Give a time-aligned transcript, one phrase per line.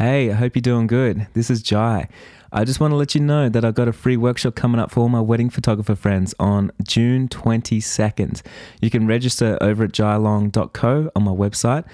[0.00, 1.26] Hey, I hope you're doing good.
[1.34, 2.08] This is Jai.
[2.50, 4.90] I just want to let you know that I've got a free workshop coming up
[4.90, 8.40] for all my wedding photographer friends on June 22nd.
[8.80, 11.84] You can register over at jailong.co on my website.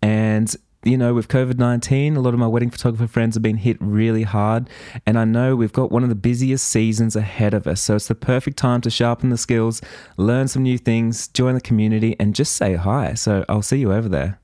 [0.00, 3.56] And you know, with COVID 19, a lot of my wedding photographer friends have been
[3.56, 4.70] hit really hard.
[5.04, 7.82] And I know we've got one of the busiest seasons ahead of us.
[7.82, 9.82] So it's the perfect time to sharpen the skills,
[10.16, 13.14] learn some new things, join the community, and just say hi.
[13.14, 14.38] So I'll see you over there.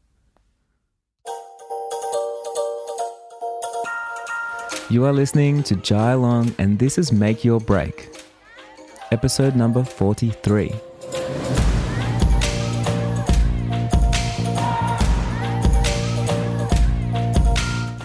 [4.93, 8.15] You are listening to Jai Long, and this is Make Your Break,
[9.11, 10.71] episode number 43.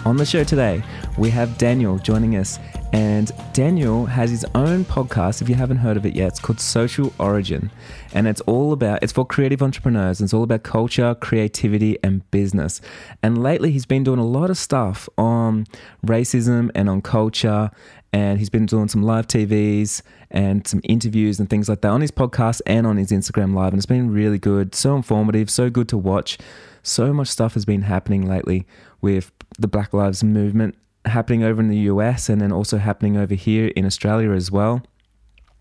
[0.06, 0.82] On the show today,
[1.18, 2.58] we have Daniel joining us.
[2.92, 5.42] And Daniel has his own podcast.
[5.42, 7.70] If you haven't heard of it yet, it's called Social Origin.
[8.14, 10.20] And it's all about, it's for creative entrepreneurs.
[10.20, 12.80] And it's all about culture, creativity, and business.
[13.22, 15.66] And lately, he's been doing a lot of stuff on
[16.06, 17.70] racism and on culture.
[18.12, 22.00] And he's been doing some live TVs and some interviews and things like that on
[22.00, 23.72] his podcast and on his Instagram live.
[23.72, 26.38] And it's been really good, so informative, so good to watch.
[26.82, 28.66] So much stuff has been happening lately
[29.02, 30.74] with the Black Lives Movement
[31.08, 34.82] happening over in the US and then also happening over here in Australia as well.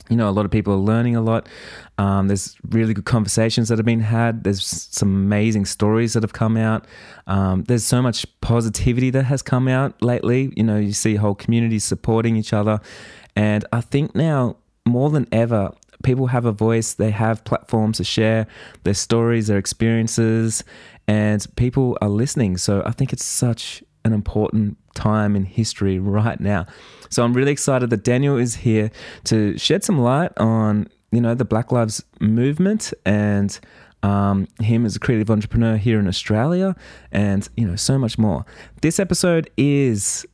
[0.10, 1.50] You know, a lot of people are learning a lot.
[1.98, 4.44] Um, there's really good conversations that have been had.
[4.44, 6.86] There's some amazing stories that have come out.
[7.26, 10.54] Um, there's so much positivity that has come out lately.
[10.56, 12.80] You know, you see whole communities supporting each other.
[13.36, 18.04] And I think now, more than ever, people have a voice, they have platforms to
[18.04, 18.48] share
[18.84, 20.64] their stories, their experiences,
[21.08, 22.58] and people are listening.
[22.58, 26.66] So I think it's such an important time in history right now.
[27.10, 28.90] So I'm really excited that Daniel is here
[29.26, 33.60] to shed some light on, you know, the Black Lives movement and
[34.04, 36.76] um, him as a creative entrepreneur here in Australia
[37.12, 38.46] and, you know, so much more.
[38.82, 40.26] This episode is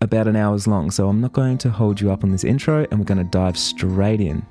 [0.00, 2.86] about an hour's long, so I'm not going to hold you up on this intro
[2.90, 4.46] and we're going to dive straight in.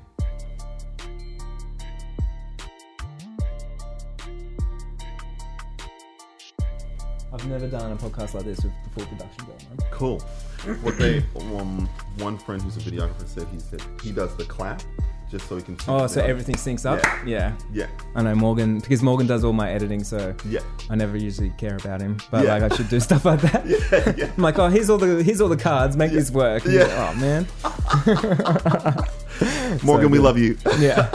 [7.40, 9.78] I've never done a podcast like this with the full production going on.
[9.90, 10.20] Cool.
[10.82, 11.24] What they
[11.58, 14.82] um, one friend who's a videographer said he said he does the clap
[15.30, 15.78] just so he can.
[15.88, 17.02] Oh, so everything syncs up.
[17.02, 17.24] Yeah.
[17.24, 17.54] Yeah.
[17.72, 17.86] Yeah.
[18.14, 20.60] I know Morgan because Morgan does all my editing, so Yeah.
[20.90, 22.18] I never usually care about him.
[22.30, 22.56] But Yeah.
[22.58, 23.66] like I should do stuff like that.
[23.70, 24.14] Yeah.
[24.18, 24.30] Yeah.
[24.36, 25.96] I'm like, oh, here's all the here's all the cards.
[25.96, 26.66] Make this work.
[26.66, 26.82] And Yeah.
[26.82, 27.46] like, oh man.
[29.82, 30.58] Morgan, we love you.
[30.78, 31.08] Yeah.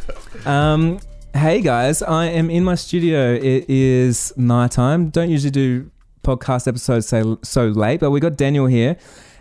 [0.46, 1.00] um.
[1.34, 3.32] Hey guys, I am in my studio.
[3.32, 5.08] It is nighttime.
[5.08, 5.90] Don't usually do
[6.22, 8.98] podcast episodes so so late, but we got Daniel here.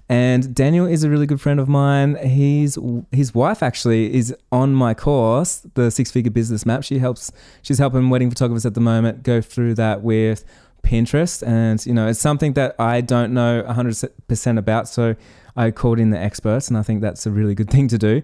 [0.08, 2.16] And Daniel is a really good friend of mine.
[2.26, 2.78] He's
[3.12, 6.86] his wife actually is on my course, the Six Figure Business Map.
[6.86, 7.30] She helps.
[7.62, 10.46] She's helping wedding photographers at the moment go through that with
[10.84, 14.88] Pinterest, and you know it's something that I don't know 100% about.
[14.88, 15.16] So
[15.58, 18.22] I called in the experts, and I think that's a really good thing to do.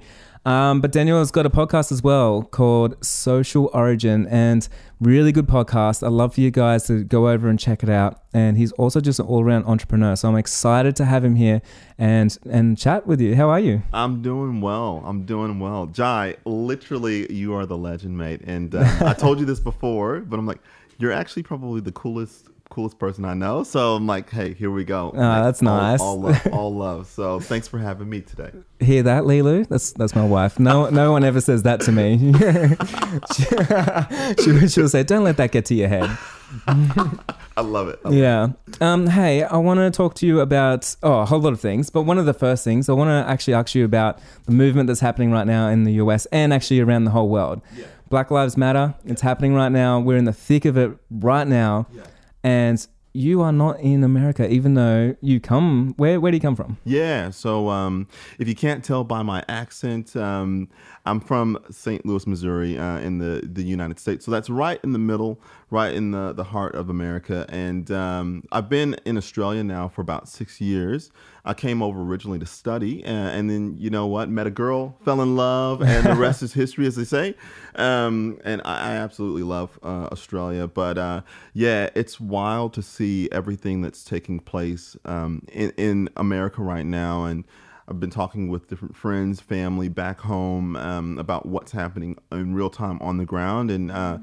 [0.48, 4.66] Um, but Daniel has got a podcast as well called Social Origin, and
[5.02, 6.08] really good podcast.
[6.08, 8.22] I'd love for you guys to go over and check it out.
[8.34, 11.62] And he's also just an all-around entrepreneur, so I'm excited to have him here
[11.98, 13.36] and and chat with you.
[13.36, 13.84] How are you?
[13.92, 15.04] I'm doing well.
[15.06, 15.88] I'm doing well.
[15.88, 18.40] Jai, literally, you are the legend, mate.
[18.46, 20.62] And uh, I told you this before, but I'm like,
[20.98, 22.48] you're actually probably the coolest
[22.78, 23.64] coolest person I know.
[23.64, 25.12] So I'm like, hey, here we go.
[25.16, 26.00] Ah, that's nice.
[26.00, 27.08] All love, all love.
[27.08, 28.52] So thanks for having me today.
[28.80, 29.68] Hear that, Lilu?
[29.68, 30.60] That's that's my wife.
[30.60, 32.34] No no one ever says that to me.
[34.44, 36.04] she, she'll say, "Don't let that get to your head."
[36.68, 38.00] I love it.
[38.06, 38.18] I love it.
[38.20, 38.50] Yeah.
[38.80, 41.90] Um, hey, I want to talk to you about oh, a whole lot of things,
[41.90, 44.86] but one of the first things I want to actually ask you about the movement
[44.86, 47.64] that's happening right now in the US and actually around the whole world.
[48.10, 48.94] Black Lives Matter.
[49.04, 50.00] It's happening right now.
[50.00, 51.88] We're in the thick of it right now,
[52.48, 55.94] and you are not in America, even though you come.
[55.98, 56.78] Where Where do you come from?
[56.86, 57.30] Yeah.
[57.32, 58.08] So um,
[58.40, 60.70] if you can't tell by my accent, um,
[61.08, 62.06] I'm from St.
[62.06, 64.26] Louis, Missouri, uh, in the, the United States.
[64.26, 67.46] So that's right in the middle, right in the, the heart of America.
[67.50, 71.10] And um, I've been in Australia now for about six years.
[71.46, 74.28] I came over originally to study, uh, and then you know what?
[74.28, 77.36] Met a girl, fell in love, and the rest is history, as they say.
[77.76, 80.68] Um, and I, I absolutely love uh, Australia.
[80.68, 81.22] But uh,
[81.54, 87.24] yeah, it's wild to see everything that's taking place um, in, in America right now.
[87.24, 87.46] And
[87.88, 92.70] I've been talking with different friends, family back home um, about what's happening in real
[92.70, 94.18] time on the ground, and uh,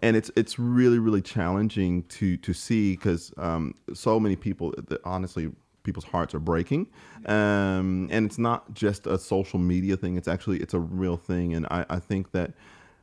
[0.00, 5.00] and it's it's really really challenging to to see because um, so many people that
[5.04, 5.50] honestly
[5.82, 6.86] people's hearts are breaking,
[7.26, 10.16] um, and it's not just a social media thing.
[10.16, 12.52] It's actually it's a real thing, and I, I think that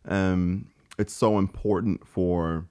[0.07, 0.67] um,
[0.97, 2.65] it's so important for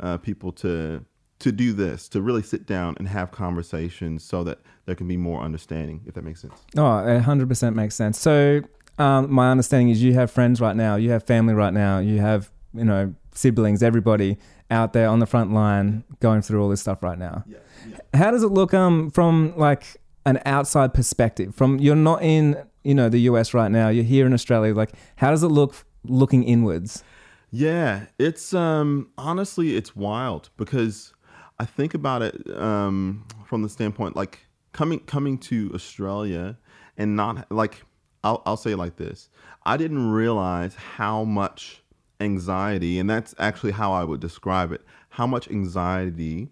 [0.00, 1.04] uh, people to
[1.40, 5.16] to do this, to really sit down and have conversations so that there can be
[5.16, 6.54] more understanding, if that makes sense.
[6.76, 8.18] Oh, it 100% makes sense.
[8.18, 8.62] So,
[8.98, 12.18] um, my understanding is you have friends right now, you have family right now, you
[12.18, 14.38] have, you know, siblings, everybody
[14.70, 17.44] out there on the front line going through all this stuff right now.
[17.46, 17.58] Yeah,
[17.88, 17.98] yeah.
[18.14, 19.84] How does it look um, from like
[20.26, 21.54] an outside perspective?
[21.54, 24.74] From you're not in, you know, the US right now, you're here in Australia.
[24.74, 25.74] Like, how does it look
[26.04, 27.04] looking inwards?
[27.50, 31.14] Yeah, it's um honestly it's wild because
[31.60, 34.40] I think about it um from the standpoint like
[34.72, 36.56] coming coming to Australia
[36.96, 37.82] and not like
[38.24, 39.28] I'll I'll say it like this.
[39.64, 41.82] I didn't realize how much
[42.20, 44.82] anxiety and that's actually how I would describe it.
[45.10, 46.48] How much anxiety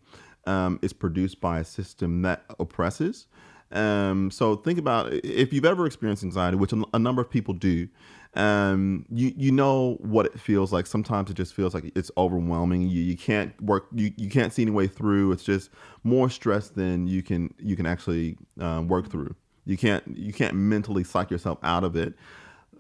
[0.47, 3.27] um, is produced by a system that oppresses.
[3.73, 7.53] Um, so think about if you've ever experienced anxiety, which a, a number of people
[7.53, 7.89] do
[8.37, 10.87] um, you you know what it feels like.
[10.87, 12.83] Sometimes it just feels like it's overwhelming.
[12.83, 13.87] You you can't work.
[13.95, 15.33] You, you can't see any way through.
[15.33, 15.71] It's just
[16.05, 19.35] more stress than you can you can actually um, work through.
[19.65, 22.15] You can't you can't mentally psych yourself out of it.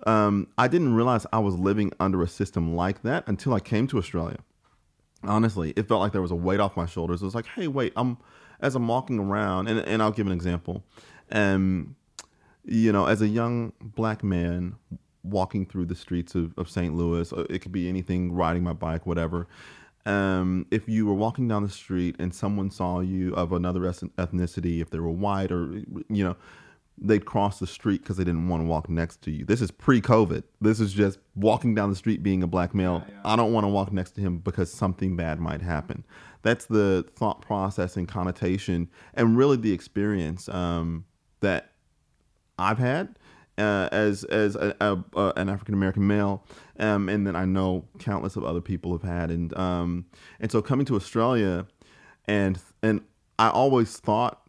[0.06, 3.87] Um, I didn't realize I was living under a system like that until I came
[3.88, 4.38] to Australia.
[5.25, 7.23] Honestly, it felt like there was a weight off my shoulders.
[7.23, 8.19] It was like, hey, wait, I'm
[8.61, 10.85] as I'm walking around, and, and I'll give an example.
[11.32, 11.97] Um,
[12.64, 14.76] you know, as a young black man
[15.26, 16.94] walking through the streets of, of St.
[16.94, 17.32] Louis.
[17.32, 19.46] Uh, it could be anything, riding my bike, whatever.
[20.05, 24.81] Um, if you were walking down the street and someone saw you of another ethnicity,
[24.81, 26.37] if they were white or, you know,
[26.99, 29.44] they'd cross the street because they didn't want to walk next to you.
[29.44, 30.44] This is pre COVID.
[30.61, 33.05] This is just walking down the street being a black male.
[33.06, 33.20] Yeah, yeah.
[33.25, 36.05] I don't want to walk next to him because something bad might happen.
[36.43, 41.05] That's the thought process and connotation and really the experience um,
[41.40, 41.72] that
[42.58, 43.19] I've had
[43.58, 46.44] uh, as as a, a, a, an African American male,
[46.79, 50.06] um, and then I know countless of other people have had, and um,
[50.41, 51.67] and so coming to Australia,
[52.26, 53.00] and and
[53.38, 54.43] I always thought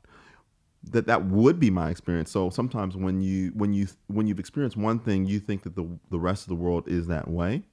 [0.91, 2.31] that that would be my experience.
[2.31, 5.87] So sometimes when you when you when you've experienced one thing, you think that the
[6.09, 7.63] the rest of the world is that way.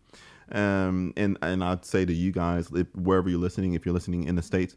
[0.53, 4.25] Um, and and I'd say to you guys, if, wherever you're listening, if you're listening
[4.25, 4.77] in the states,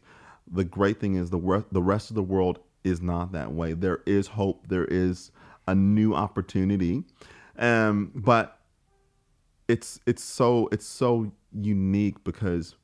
[0.50, 3.74] the great thing is the the rest of the world is not that way.
[3.74, 4.66] There is hope.
[4.68, 5.30] There is
[5.68, 7.04] a new opportunity.
[7.58, 8.58] Um, but
[9.68, 12.74] it's it's so it's so unique because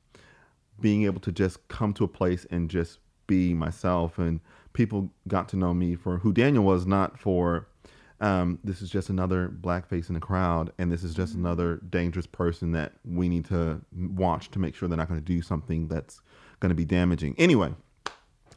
[0.81, 4.41] being able to just come to a place and just be myself and
[4.75, 7.69] people got to know me for who Daniel was, not for
[8.21, 11.47] um, this is just another black face in the crowd and this is just mm-hmm.
[11.47, 15.25] another dangerous person that we need to watch to make sure they're not going to
[15.25, 16.21] do something that's
[16.61, 17.35] going to be damaging.
[17.39, 17.73] Anyway,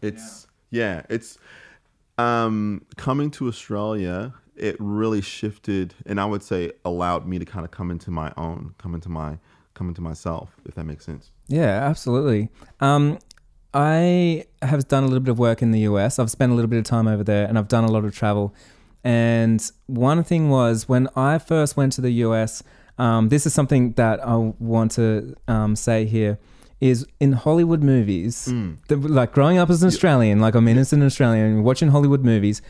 [0.01, 1.37] it's yeah, yeah it's
[2.17, 7.63] um, coming to Australia, it really shifted, and I would say allowed me to kind
[7.65, 9.37] of come into my own, come into my,
[9.73, 11.31] come into myself, if that makes sense.
[11.47, 12.49] Yeah, absolutely.
[12.79, 13.19] Um,
[13.73, 16.17] I have done a little bit of work in the US.
[16.17, 18.15] I've spent a little bit of time over there, and I've done a lot of
[18.15, 18.53] travel.
[19.03, 22.63] And one thing was when I first went to the US.
[22.97, 26.39] Um, this is something that I want to um, say here
[26.79, 28.77] is in Hollywood movies, mm.
[28.87, 32.61] the, like growing up as an Australian, like I'm innocent Australian, watching Hollywood movies,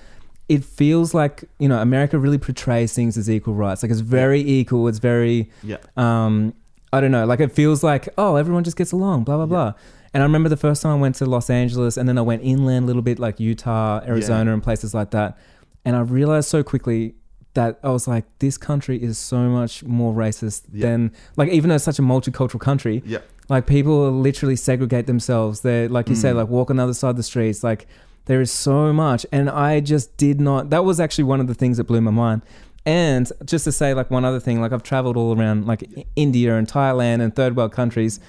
[0.50, 3.83] it feels like you know America really portrays things as equal rights.
[3.83, 4.62] Like it's very yeah.
[4.62, 4.88] equal.
[4.88, 5.77] It's very yeah.
[5.98, 6.54] Um,
[6.94, 7.25] I don't know.
[7.25, 9.25] Like it feels like oh everyone just gets along.
[9.25, 9.71] Blah blah yeah.
[9.71, 9.74] blah.
[10.13, 12.42] And I remember the first time I went to Los Angeles, and then I went
[12.42, 15.38] inland a little bit, like Utah, Arizona, and places like that.
[15.84, 17.15] And I realized so quickly
[17.58, 21.76] that I was like, this country is so much more racist than like even though
[21.76, 23.04] it's such a multicultural country.
[23.06, 25.62] Yeah like people literally segregate themselves.
[25.62, 26.22] They're like you mm.
[26.22, 27.64] say, like walk on the other side of the streets.
[27.64, 27.88] Like
[28.26, 30.70] there is so much, and I just did not.
[30.70, 32.42] That was actually one of the things that blew my mind.
[32.86, 36.56] And just to say, like one other thing, like I've traveled all around like India
[36.56, 38.20] and Thailand and third world countries.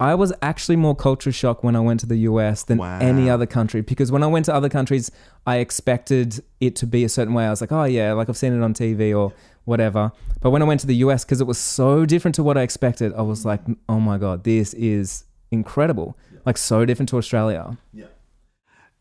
[0.00, 2.98] I was actually more culture shocked when I went to the US than wow.
[3.00, 5.10] any other country because when I went to other countries,
[5.46, 7.44] I expected it to be a certain way.
[7.44, 9.34] I was like, oh yeah, like I've seen it on TV or
[9.66, 10.10] whatever.
[10.40, 12.62] But when I went to the US, because it was so different to what I
[12.62, 16.16] expected, I was like, oh my God, this is incredible.
[16.32, 16.38] Yeah.
[16.46, 17.76] Like so different to Australia.
[17.92, 18.06] Yeah.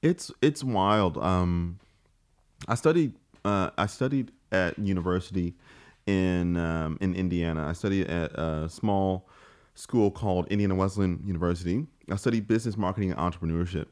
[0.01, 1.17] It's it's wild.
[1.17, 1.79] Um
[2.67, 3.13] I studied
[3.45, 5.55] uh I studied at university
[6.07, 7.67] in um, in Indiana.
[7.67, 9.29] I studied at a small
[9.79, 11.87] school called Indiana Wesleyan University.
[12.11, 13.87] I studied business marketing and entrepreneurship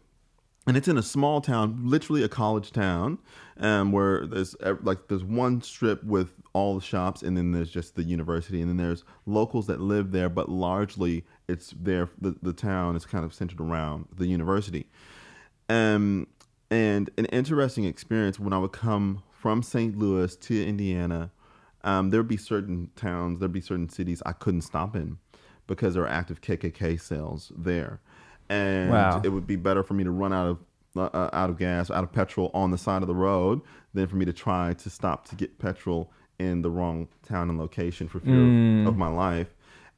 [0.67, 3.17] and it's in a small town, literally a college town,
[3.61, 7.95] um, where there's like there's one strip with all the shops, and then there's just
[7.95, 12.09] the university, and then there's locals that live there, but largely it's there.
[12.19, 14.87] The, the town is kind of centered around the university.
[15.69, 16.27] Um,
[16.69, 19.97] and an interesting experience when I would come from St.
[19.97, 21.31] Louis to Indiana,
[21.85, 25.17] um, there'd be certain towns, there'd be certain cities I couldn't stop in
[25.67, 27.99] because there are active KKK cells there.
[28.49, 29.21] and Wow.
[29.25, 30.57] it would be better for me to run out of
[30.95, 33.61] uh, uh, out of gas, out of petrol on the side of the road
[33.93, 36.09] than for me to try to stop to get petrol
[36.39, 38.81] in the wrong town and location for fear Mm.
[38.83, 39.53] of, of my life.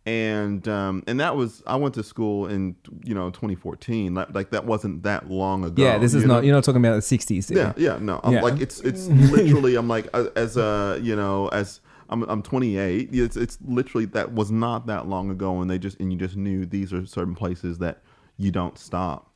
[0.05, 4.13] And um, and that was I went to school in you know 2014.
[4.15, 5.83] Like, like that wasn't that long ago.
[5.83, 6.35] Yeah, this is you not.
[6.37, 6.41] know?
[6.41, 7.55] You're not talking about the '60s.
[7.55, 8.19] Yeah, yeah, no.
[8.23, 8.41] I'm Yeah.
[8.41, 13.09] like it's it's literally I'm like uh, as a you know as I'm I'm 28.
[13.11, 16.35] It's it's literally that was not that long ago, and they just and you just
[16.35, 18.01] knew these are certain places that
[18.37, 19.31] you don't stop.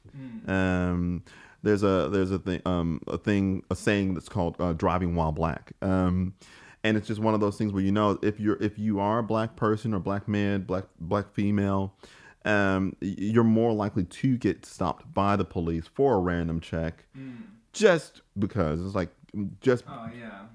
[0.48, 1.24] Um,
[1.64, 5.32] there's a there's a thing um a thing a saying that's called uh, driving while
[5.32, 5.74] black.
[5.82, 6.34] Um,
[6.84, 9.20] and it's just one of those things where you know if you're if you are
[9.20, 11.96] a black person or black man, black black female,
[12.46, 17.06] um, you're more likely to get stopped by the police for a random check,
[17.72, 19.10] just because it's like
[19.62, 20.48] just Oh yeah.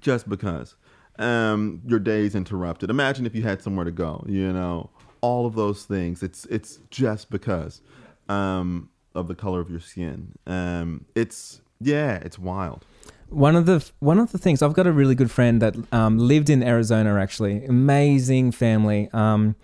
[0.00, 0.74] just because
[1.18, 2.90] um, your day's interrupted.
[2.90, 4.90] Imagine if you had somewhere to go, you know,
[5.20, 6.22] all of those things.
[6.22, 7.80] It's it's just because
[8.28, 10.32] um, of the color of your skin.
[10.46, 12.84] Um, it's yeah, it's wild.
[13.28, 16.18] One of the one of the things I've got a really good friend that um,
[16.18, 17.18] lived in Arizona.
[17.20, 19.08] Actually, amazing family.
[19.12, 19.56] Um,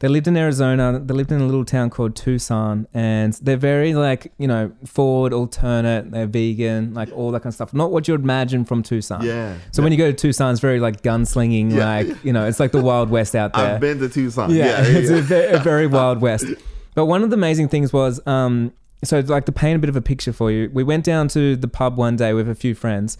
[0.00, 1.00] they lived in Arizona.
[1.02, 5.32] They lived in a little town called Tucson, and they're very like you know forward,
[5.32, 6.10] alternate.
[6.10, 7.72] They're vegan, like all that kind of stuff.
[7.72, 9.22] Not what you'd imagine from Tucson.
[9.24, 9.56] Yeah.
[9.72, 11.86] So when you go to Tucson, it's very like gunslinging, Yeah.
[11.86, 13.74] like you know, it's like the Wild West out there.
[13.76, 14.50] I've been to Tucson.
[14.50, 15.16] yeah, Yeah, it's yeah.
[15.16, 16.46] A, very, a very wild west.
[16.94, 18.72] But one of the amazing things was, um,
[19.04, 21.56] so like to paint a bit of a picture for you, we went down to
[21.56, 23.18] the pub one day with a few friends.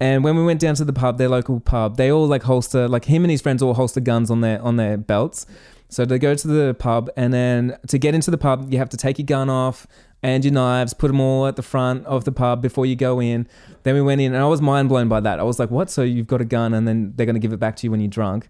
[0.00, 2.88] And when we went down to the pub, their local pub, they all like holster,
[2.88, 5.46] like him and his friends all holster guns on their on their belts.
[5.94, 8.88] So they go to the pub, and then to get into the pub, you have
[8.88, 9.86] to take your gun off
[10.24, 13.20] and your knives, put them all at the front of the pub before you go
[13.20, 13.46] in.
[13.84, 15.38] Then we went in, and I was mind blown by that.
[15.38, 15.90] I was like, "What?
[15.90, 17.92] So you've got a gun, and then they're going to give it back to you
[17.92, 18.48] when you're drunk?"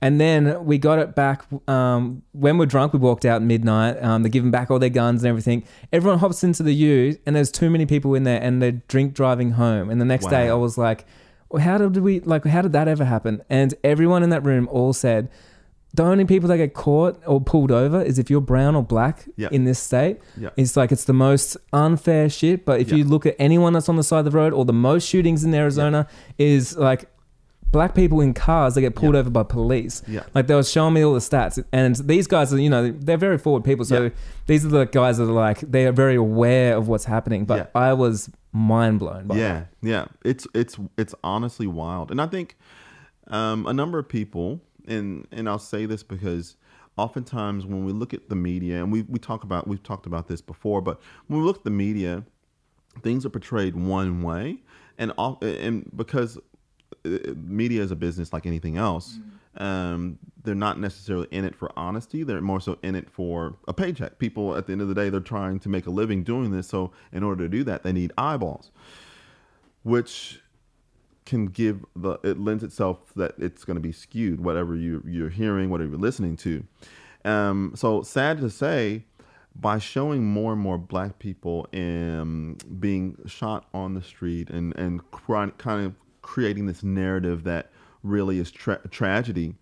[0.00, 2.92] And then we got it back um, when we're drunk.
[2.92, 4.00] We walked out at midnight.
[4.00, 5.64] Um, they're giving back all their guns and everything.
[5.92, 9.14] Everyone hops into the U, and there's too many people in there, and they're drink
[9.14, 9.90] driving home.
[9.90, 11.06] And the next day, I was like,
[11.48, 12.44] well, "How did we like?
[12.44, 15.28] How did that ever happen?" And everyone in that room all said,
[15.94, 19.26] "The only people that get caught or pulled over is if you're brown or black
[19.36, 19.48] Yeah.
[19.52, 20.50] in this state." Yeah.
[20.56, 22.64] It's like it's the most unfair shit.
[22.66, 22.96] But if Yeah.
[22.98, 25.44] you look at anyone that's on the side of the road, or the most shootings
[25.44, 27.06] in Arizona is like
[27.72, 30.00] black people in cars that get pulled over by police.
[30.06, 30.20] Yeah.
[30.32, 33.16] Like they were showing me all the stats, and these guys are, you know, they're
[33.16, 33.84] very forward people.
[33.84, 34.10] So
[34.46, 37.44] these are the guys that are like they are very aware of what's happening.
[37.46, 37.70] But.
[37.74, 39.26] I was mind blown.
[39.26, 40.04] By yeah, yeah.
[40.24, 42.56] It's it's it's honestly wild, and I think
[43.26, 46.56] um, a number of people, and and I'll say this because
[46.96, 50.28] oftentimes when we look at the media, and we we talk about we've talked about
[50.28, 52.24] this before, but when we look at the media,
[53.02, 54.62] things are portrayed one way,
[54.98, 56.38] and off, and because
[57.04, 59.18] uh, media is a business like anything else.
[59.56, 62.24] Um, they're not necessarily in it for honesty.
[62.24, 64.18] They're more so in it for a paycheck.
[64.18, 66.66] People at the end of the day, they're trying to make a living doing this.
[66.66, 68.72] So in order to do that, they need eyeballs,
[69.84, 70.40] which
[71.26, 75.30] can give the it lends itself that it's going to be skewed whatever you you're
[75.30, 76.64] hearing whatever you're listening to
[77.24, 79.04] um so sad to say
[79.56, 85.00] by showing more and more black people um, being shot on the street and and
[85.12, 87.70] kind of creating this narrative that
[88.02, 89.54] really is tra- tragedy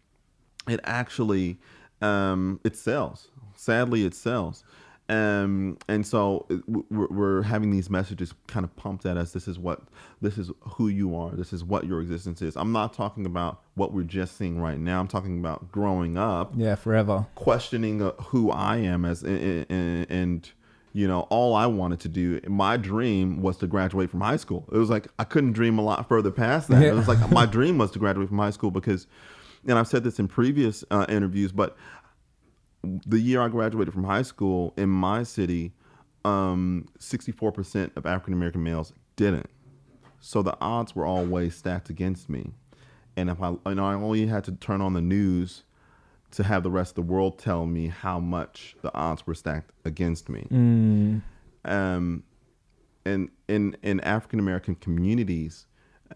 [0.69, 1.59] it actually
[2.01, 3.29] um, it sells.
[3.55, 4.65] Sadly, it sells.
[5.13, 6.47] Um, and so
[6.89, 9.33] we're, we're having these messages kind of pumped at us.
[9.33, 9.83] This is what,
[10.23, 11.31] this is who you are.
[11.31, 12.57] This is what your existence is.
[12.57, 15.01] I'm not talking about what we're just seeing right now.
[15.01, 17.27] I'm talking about growing up, Yeah, forever.
[17.35, 20.51] questioning uh, who I am as, and, and, and
[20.95, 24.69] you know, all I wanted to do, my dream was to graduate from high school.
[24.73, 26.83] It was like I couldn't dream a lot further past that.
[26.83, 29.07] It was like my dream was to graduate from high school because,
[29.67, 31.77] and I've said this in previous uh, interviews, but
[32.83, 35.73] the year I graduated from high school in my city,
[36.25, 39.49] um, 64% of African American males didn't.
[40.21, 42.53] So the odds were always stacked against me.
[43.17, 45.65] And if I, you know, I only had to turn on the news
[46.33, 49.73] to have the rest of the world tell me how much the odds were stacked
[49.85, 50.47] against me.
[51.65, 52.23] Um,
[53.05, 55.67] and in in African American communities,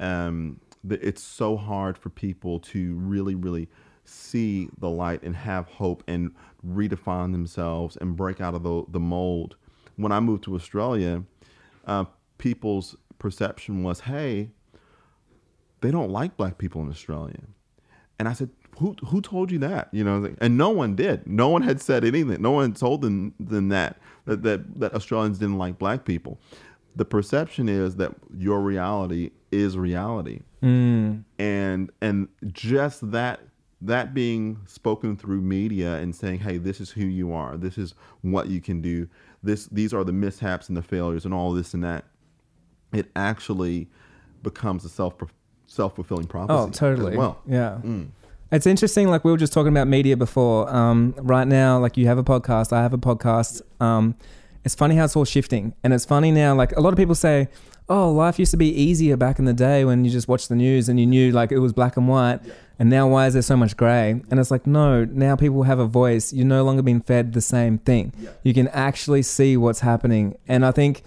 [0.01, 3.69] um, it's so hard for people to really, really
[4.07, 6.33] see the light and have hope and
[6.67, 9.57] redefine themselves and break out of the, the mold.
[9.97, 11.23] When I moved to Australia,
[11.87, 12.05] uh,
[12.39, 14.51] people's perception was, "Hey,
[15.81, 17.41] they don't like black people in Australia,"
[18.19, 21.27] and I said, "Who who told you that?" You know, and no one did.
[21.27, 22.43] No one had said anything.
[22.43, 26.39] No one told them, them that, that that that Australians didn't like black people.
[26.95, 30.41] The perception is that your reality is reality,
[31.39, 33.41] and and just that
[33.83, 37.57] that being spoken through media and saying, "Hey, this is who you are.
[37.57, 39.09] This is what you can do."
[39.47, 42.05] this these are the mishaps and the failures and all this and that,
[42.93, 43.89] it actually
[44.43, 45.15] becomes a self
[45.67, 46.55] self fulfilling prophecy.
[46.55, 47.17] Oh, totally.
[47.17, 47.41] well.
[47.47, 47.79] Yeah.
[48.53, 49.09] It's interesting.
[49.09, 50.73] Like we were just talking about media before.
[50.73, 53.63] Um, right now, like you have a podcast, I have a podcast.
[53.81, 54.15] Um,
[54.65, 56.55] it's funny how it's all shifting, and it's funny now.
[56.55, 57.49] Like a lot of people say,
[57.89, 60.55] "Oh, life used to be easier back in the day when you just watched the
[60.55, 62.41] news and you knew like it was black and white."
[62.79, 64.21] And now, why is there so much gray?
[64.31, 66.33] And it's like, no, now people have a voice.
[66.33, 68.13] You're no longer being fed the same thing.
[68.43, 70.37] You can actually see what's happening.
[70.47, 71.03] And I think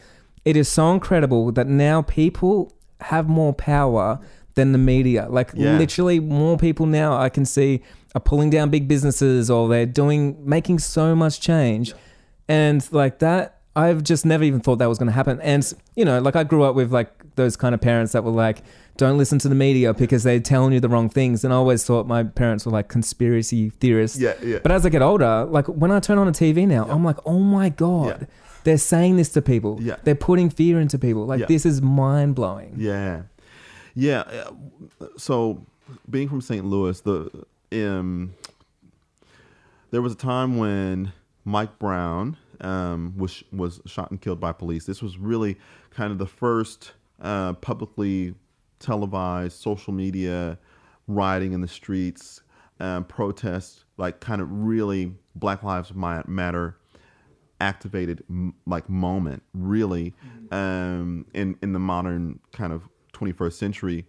[0.46, 4.20] it is so incredible that now people have more power
[4.56, 5.28] than the media.
[5.30, 5.78] Like Yeah.
[5.78, 7.82] literally more people now I can see
[8.16, 11.94] are pulling down big businesses or they're doing making so much change.
[12.48, 15.40] And like that I've just never even thought that was going to happen.
[15.42, 18.32] And you know, like I grew up with like those kind of parents that were
[18.32, 18.64] like
[18.98, 21.44] don't listen to the media because they're telling you the wrong things.
[21.46, 24.20] And I always thought my parents were like conspiracy theorists.
[24.20, 24.60] Yeah, yeah.
[24.62, 27.18] But as I get older, like when I turn on a TV now, I'm like,
[27.26, 28.28] oh my God, Yeah.
[28.66, 29.78] they're saying this to people.
[29.82, 29.96] Yeah.
[30.04, 31.26] They're putting fear into people.
[31.26, 31.46] Like Yeah.
[31.46, 32.74] this is mind blowing.
[32.78, 33.22] Yeah,
[33.96, 34.22] yeah.
[35.00, 35.66] uh, So,
[36.10, 36.66] being from St.
[36.66, 37.32] Louis, the
[37.72, 38.34] um,
[39.92, 41.14] there was a time when
[41.46, 44.86] Mike Brown um, was was shot and killed by police.
[44.86, 45.58] This was really
[45.92, 48.36] kind of the first uh, publicly
[48.80, 50.58] televised social media
[51.08, 52.42] rioting in the streets,
[52.80, 56.78] um, protests, like kind of really Black Lives Matter
[57.62, 58.24] activated
[58.66, 60.14] like moment really
[60.50, 64.06] um in in the modern kind of 21st century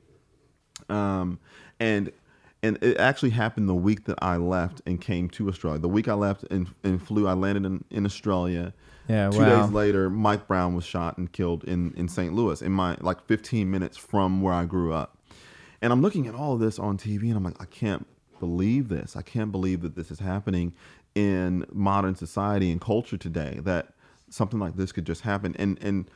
[0.88, 1.36] um
[1.80, 2.12] and
[2.62, 5.78] and it actually happened the week that I left and came to Australia.
[5.78, 8.74] The week I left and, and flew, I landed in, in Australia.
[9.10, 9.62] Yeah, Two wow.
[9.62, 12.32] days later, Mike Brown was shot and killed in, in St.
[12.32, 15.18] Louis, in my like 15 minutes from where I grew up.
[15.82, 18.06] And I'm looking at all of this on TV and I'm like, I can't
[18.38, 19.16] believe this.
[19.16, 20.74] I can't believe that this is happening
[21.16, 23.94] in modern society and culture today, that
[24.28, 25.56] something like this could just happen.
[25.58, 26.08] And and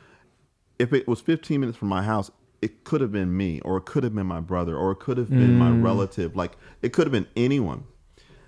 [0.79, 2.31] if it was 15 minutes from my house,
[2.63, 5.19] it could have been me, or it could have been my brother, or it could
[5.19, 6.37] have been my relative.
[6.37, 7.85] Like it could have been anyone.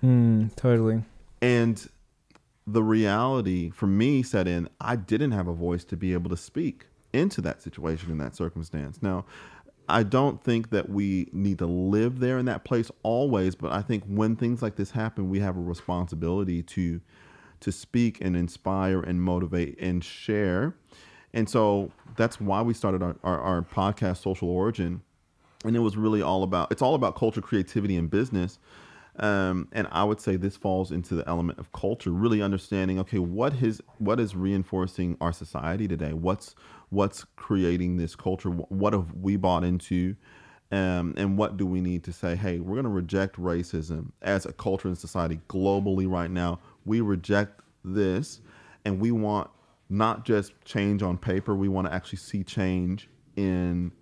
[0.01, 1.03] Mm, totally.
[1.41, 1.87] And
[2.67, 6.37] the reality for me set in, I didn't have a voice to be able to
[6.37, 9.01] speak into that situation in that circumstance.
[9.01, 9.25] Now,
[9.89, 13.81] I don't think that we need to live there in that place always, but I
[13.81, 17.01] think when things like this happen, we have a responsibility to
[17.59, 20.75] to speak and inspire and motivate and share.
[21.33, 25.01] And so that's why we started our, our, our podcast, Social Origin.
[25.65, 28.59] And it was really all about it's all about culture, creativity, and business.
[29.19, 33.19] Um, and I would say this falls into the element of culture, really understanding, okay,
[33.19, 36.13] what is what is reinforcing our society today?
[36.13, 36.55] What's
[36.89, 38.49] what's creating this culture?
[38.49, 40.15] What have we bought into?
[40.71, 42.35] Um, and what do we need to say?
[42.35, 46.59] Hey, we're going to reject racism as a culture and society globally right now.
[46.85, 48.41] We reject this,
[48.83, 49.49] and we want
[49.89, 51.55] not just change on paper.
[51.55, 53.93] We want to actually see change in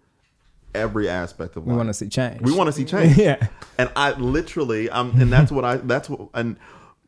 [0.76, 2.42] every aspect of We want to see change.
[2.42, 3.18] We want to see change.
[3.26, 3.48] Yeah.
[3.78, 6.58] And I literally, um, and that's what I, that's what, and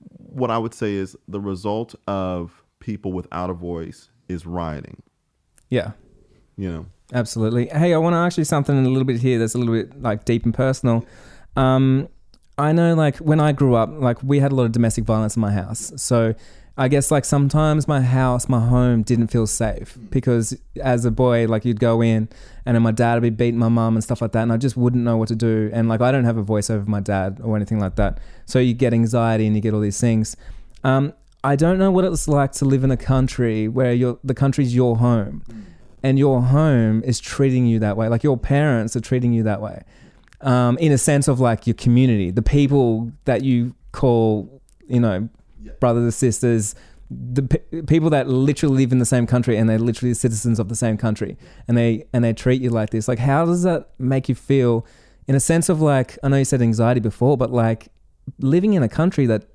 [0.10, 5.02] what I would say is the result of people without a voice is rioting.
[5.70, 5.92] Yeah.
[6.56, 7.68] You know, Absolutely.
[7.68, 10.02] Hey, I want to ask you something a little bit here that's a little bit
[10.02, 11.06] like deep and personal.
[11.56, 12.10] Um,
[12.58, 15.36] I know, like when I grew up, like we had a lot of domestic violence
[15.36, 15.94] in my house.
[15.96, 16.34] So
[16.80, 21.48] I guess like sometimes my house, my home didn't feel safe because as a boy,
[21.48, 22.30] like you'd go in
[22.66, 24.58] and then my dad would be beating my mum and stuff like that, and I
[24.58, 25.72] just wouldn't know what to do.
[25.74, 28.20] And like I don't have a voice over my dad or anything like that.
[28.46, 30.38] So you get anxiety and you get all these things.
[30.84, 31.14] Um,
[31.44, 34.76] I don't know what it's like to live in a country where your the country's
[34.76, 35.44] your home
[36.04, 38.08] and your home is treating you that way.
[38.08, 39.84] Like your parents are treating you that way.
[40.42, 45.30] Um, in a sense of like your community, the people that you call, you know,
[45.80, 46.76] brothers and sisters,
[47.10, 50.68] the p- people that literally live in the same country and they're literally citizens of
[50.70, 53.08] the same country and they and they treat you like this.
[53.08, 54.86] Like how does that make you feel
[55.28, 57.88] in a sense of like I know you said anxiety before, but like
[58.40, 59.46] living in a country that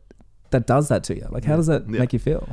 [0.50, 1.26] that does that to you.
[1.30, 1.98] Like how does that Yeah.
[2.00, 2.48] make you feel?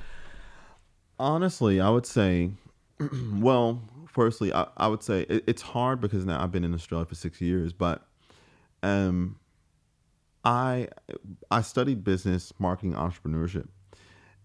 [1.20, 2.52] honestly, I would say,
[3.34, 7.06] well, firstly, I, I would say it, it's hard because now I've been in Australia
[7.06, 8.06] for six years, but
[8.84, 9.38] um,
[10.43, 10.88] I
[11.52, 13.67] I studied business, marketing, entrepreneurship,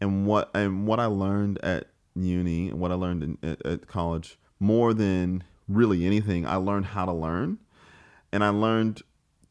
[0.00, 3.86] and what and what I learned at uni and what I learned in, at, at
[3.86, 7.58] college more than really anything, I learned how to learn,
[8.32, 9.02] and I learned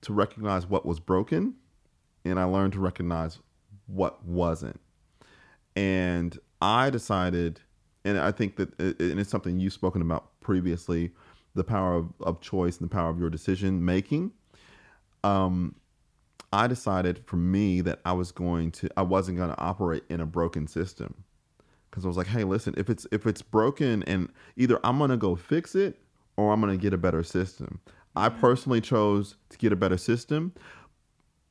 [0.02, 1.56] to recognize what was broken,
[2.26, 3.40] and I learned to recognize
[3.88, 4.80] what wasn't.
[5.76, 7.60] And I decided,
[8.06, 11.12] and I think that, it- and it's something you've spoken about previously,
[11.56, 14.32] the power of, of choice and the power of your decision making.
[15.24, 15.76] Um,
[16.54, 20.22] I decided for me that I was going to, I wasn't going to operate in
[20.22, 21.16] a broken system.
[21.94, 25.16] because I was like, hey, listen, if it's if it's broken, and either I'm gonna
[25.16, 26.00] go fix it
[26.38, 27.82] or I'm gonna get a better system.
[28.16, 28.40] I mm-hmm.
[28.40, 30.54] personally chose to get a better system,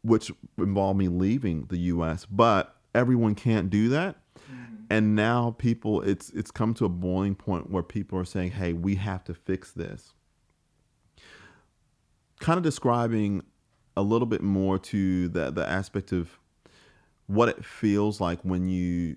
[0.03, 2.27] which involved me leaving the U.S.
[2.27, 4.17] But everyone can't do that,
[4.51, 4.85] mm-hmm.
[4.91, 8.73] and now people, it's it's come to a boiling point where people are saying, hey,
[8.73, 10.12] we have to fix this.
[12.41, 13.43] Kind of describing
[13.96, 16.38] a little bit more to the the aspect of
[17.26, 19.16] what it feels like when you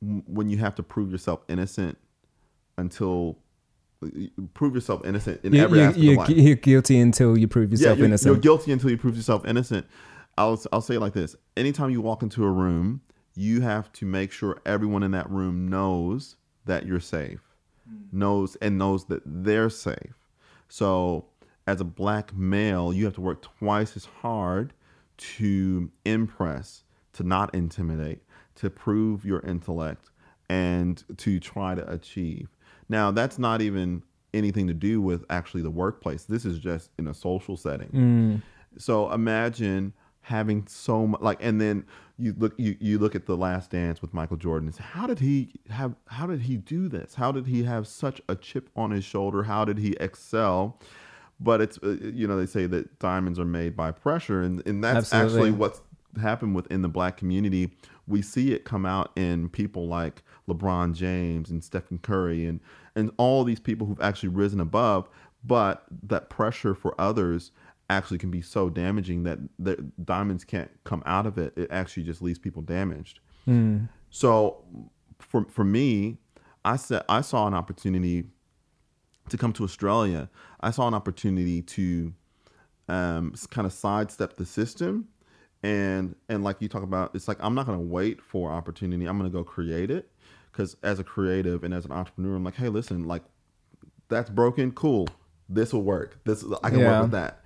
[0.00, 1.98] when you have to prove yourself innocent
[2.76, 3.38] until
[4.54, 6.36] prove yourself innocent in You, every you, aspect you're, of life.
[6.36, 8.32] you're guilty until you prove yourself you're, innocent.
[8.34, 9.86] You're guilty until you prove yourself innocent.
[10.38, 13.00] I'll I'll say it like this: Anytime you walk into a room,
[13.34, 16.36] you have to make sure everyone in that room knows
[16.66, 17.40] that you're safe,
[17.90, 18.12] mm.
[18.12, 20.14] knows and knows that they're safe.
[20.68, 21.26] So,
[21.66, 24.72] as a black male, you have to work twice as hard
[25.16, 28.22] to impress, to not intimidate,
[28.56, 30.10] to prove your intellect,
[30.48, 32.48] and to try to achieve.
[32.88, 34.02] Now, that's not even
[34.32, 36.24] anything to do with actually the workplace.
[36.24, 37.88] This is just in a social setting.
[37.88, 38.42] Mm.
[38.78, 41.84] So imagine having so much like and then
[42.18, 45.06] you look you, you look at the last dance with Michael Jordan and say, how
[45.06, 47.14] did he have how did he do this?
[47.14, 49.44] How did he have such a chip on his shoulder?
[49.44, 50.78] How did he excel?
[51.38, 54.82] But it's uh, you know they say that diamonds are made by pressure and and
[54.82, 55.48] that's Absolutely.
[55.48, 55.80] actually what's
[56.20, 57.72] happened within the black community.
[58.06, 62.60] We see it come out in people like LeBron James and Stephen Curry and
[62.94, 65.08] and all these people who've actually risen above,
[65.44, 67.50] but that pressure for others
[67.90, 71.52] actually can be so damaging that the diamonds can't come out of it.
[71.56, 73.20] It actually just leaves people damaged.
[74.10, 74.64] So
[75.18, 76.18] for for me,
[76.64, 78.24] I said I saw an opportunity
[79.28, 80.28] to come to Australia.
[80.60, 82.12] I saw an opportunity to
[82.88, 85.08] um, kind of sidestep the system,
[85.62, 89.06] and and like you talk about, it's like I'm not going to wait for opportunity.
[89.06, 90.10] I'm going to go create it
[90.52, 93.22] because as a creative and as an entrepreneur, I'm like, hey, listen, like
[94.08, 95.08] that's broken, cool.
[95.48, 96.18] This will work.
[96.24, 96.86] This I can Yeah.
[96.86, 97.42] work with that.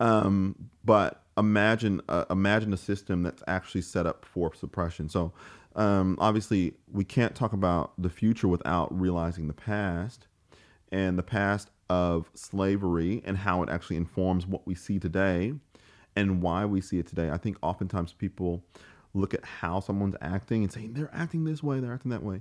[0.00, 5.08] Um, but imagine uh, imagine a system that's actually set up for suppression.
[5.08, 5.32] So
[5.76, 10.26] um, obviously, we can't talk about the future without realizing the past
[10.92, 15.54] and the past of slavery and how it actually informs what we see today
[16.14, 17.30] and why we see it today.
[17.30, 18.62] I think oftentimes people
[19.14, 22.40] look at how someone's acting and saying they're acting this way, they're acting that way,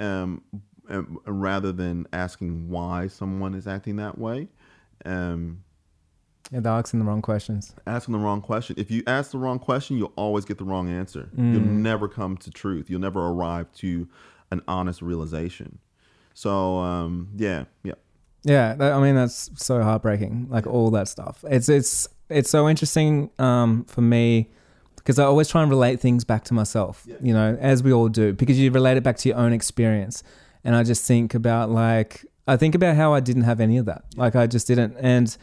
[0.00, 0.42] um,
[0.88, 4.48] um, rather than asking why someone is acting that way.
[5.04, 5.64] Um,
[6.50, 7.74] yeah, they're asking the wrong questions.
[7.86, 8.76] asking the wrong question.
[8.78, 11.30] If you ask the wrong question, you'll always get the wrong answer.
[11.36, 12.90] You'll never come to truth.
[12.90, 14.08] You'll never arrive to
[14.50, 15.78] an honest realization.
[16.34, 17.94] So um, yeah, yeah,
[18.44, 20.48] Yeah, that, I mean that's so heartbreaking.
[20.50, 21.44] Like all that stuff.
[21.48, 24.50] It's it's it's so interesting um, for me
[24.96, 27.06] because I always try and relate things back to myself.
[27.20, 30.22] You know, as we all do, because you relate it back to your own experience.
[30.64, 33.86] And I just think about like I think about how I didn't have any of
[33.86, 34.04] that.
[34.16, 34.96] Like I just didn't.
[34.98, 35.36] And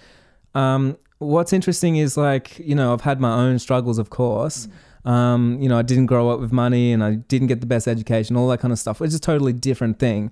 [0.55, 4.67] um, what's interesting is like you know I've had my own struggles, of course.
[5.05, 7.87] Um, you know, I didn't grow up with money, and I didn't get the best
[7.87, 8.99] education, all that kind of stuff.
[8.99, 10.31] Which is a totally different thing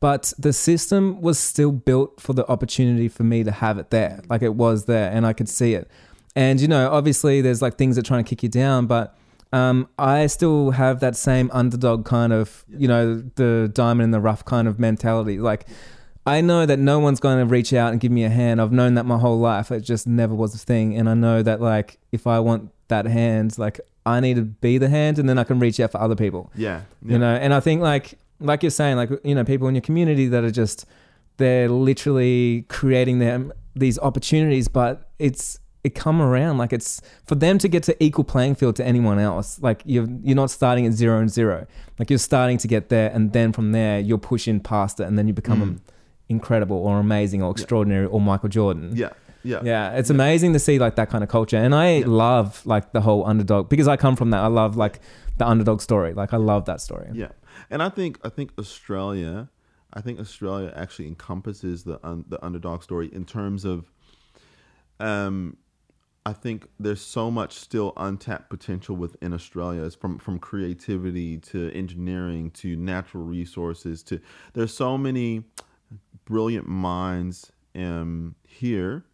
[0.00, 4.20] but the system was still built for the opportunity for me to have it there
[4.28, 5.88] like it was there and i could see it.
[6.34, 9.16] And you know obviously there's like things that try and kick you down but
[9.52, 14.20] um, i still have that same underdog kind of you know the diamond in the
[14.20, 15.38] rough kind of mentality.
[15.38, 15.66] Like
[16.26, 18.60] i know that no one's going to reach out and give me a hand.
[18.60, 19.70] I've known that my whole life.
[19.70, 20.96] It just never was a thing.
[20.96, 24.78] And i know that like if i want that hand like i need to be
[24.78, 26.52] the hand and then i can reach out for other people.
[26.54, 27.12] Yeah, yeah.
[27.12, 29.82] you know and i think like like you're saying like you know people in your
[29.82, 30.84] community that are just
[31.36, 37.58] they're literally creating them these opportunities but it's it come around like it's for them
[37.58, 39.60] to get to equal playing field to anyone else.
[39.62, 41.64] Like you're you're not starting at zero and zero.
[41.96, 45.16] Like you're starting to get there and then from there you're pushing past it and
[45.16, 45.78] then you become mm.
[46.28, 48.90] incredible or amazing or extraordinary or michael jordan.
[48.94, 49.10] Yeah,
[49.44, 52.92] yeah, yeah, it's amazing to see like that kind of culture, and I love like
[52.92, 54.40] the whole underdog because I come from that.
[54.40, 54.98] I love like
[55.38, 56.14] the underdog story.
[56.14, 57.10] Like I love that story.
[57.12, 57.28] Yeah,
[57.70, 59.48] and I think I think Australia,
[59.92, 63.90] I think Australia actually encompasses the un, the underdog story in terms of,
[65.00, 65.56] um,
[66.24, 69.82] I think there's so much still untapped potential within Australia.
[69.84, 74.20] It's from from creativity to engineering to natural resources to
[74.54, 75.44] there's so many
[76.24, 79.04] brilliant minds um, here.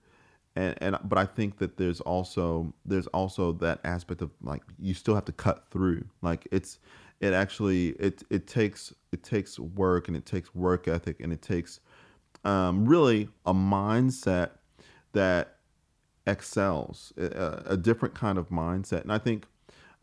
[0.54, 4.92] And, and but I think that there's also there's also that aspect of like you
[4.92, 6.78] still have to cut through like it's
[7.22, 11.40] it actually it it takes it takes work and it takes work ethic and it
[11.40, 11.80] takes
[12.44, 14.50] um, really a mindset
[15.12, 15.56] that
[16.26, 19.46] excels a, a different kind of mindset and I think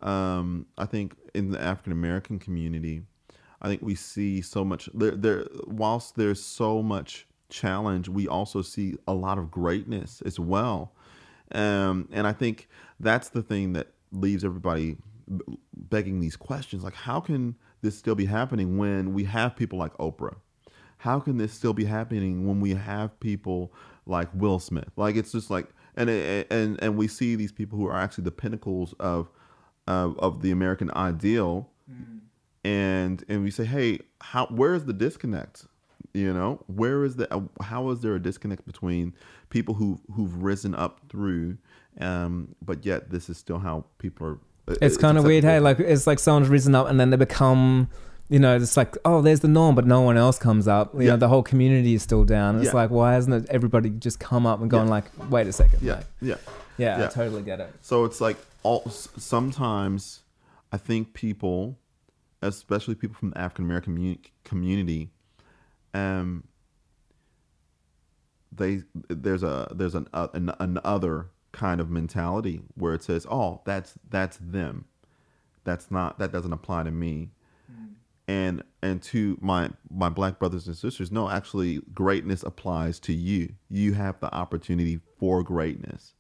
[0.01, 3.01] um, I think in the African American community,
[3.62, 5.12] I think we see so much there.
[5.12, 10.93] There, whilst there's so much challenge, we also see a lot of greatness as well.
[11.51, 14.97] Um, and I think that's the thing that leaves everybody
[15.74, 19.96] begging these questions: like, how can this still be happening when we have people like
[19.98, 20.38] Oprah?
[20.98, 23.72] How can this still be happening when we have people
[24.06, 24.92] like Will Smith?
[24.98, 28.32] Like, it's just like, and and and we see these people who are actually the
[28.32, 29.30] pinnacles of
[29.88, 31.70] of, of the American ideal,
[32.63, 35.65] and and we say, hey, how where is the disconnect?
[36.13, 39.13] You know, where is the uh, how is there a disconnect between
[39.50, 41.58] people who who've risen up through,
[42.02, 44.39] um, but yet this is still how people are.
[44.82, 45.60] It's kind of weird, hey?
[45.60, 47.89] Like it's like someone's risen up and then they become,
[48.29, 50.93] you know, it's like oh, there's the norm, but no one else comes up.
[50.93, 51.10] You Yeah.
[51.12, 52.58] know, the whole community is still down.
[52.58, 52.73] It's Yeah.
[52.73, 54.91] like why hasn't it, everybody just come up and gone Yeah.
[54.91, 56.36] like, wait a second, yeah, like, yeah.
[56.77, 57.08] yeah, I Yeah.
[57.08, 57.73] totally get it.
[57.82, 60.21] So it's like all s- sometimes
[60.71, 61.77] I think people,
[62.41, 65.10] especially people from the African American commu- community,
[65.93, 66.43] um,
[68.51, 73.25] they there's a there's an, uh, an an other kind of mentality where it says,
[73.29, 74.85] oh, that's that's them,
[75.63, 77.29] that's not that doesn't apply to me.
[78.27, 83.53] And and to my my black brothers and sisters, no, actually, greatness applies to you.
[83.69, 86.13] You have the opportunity for greatness.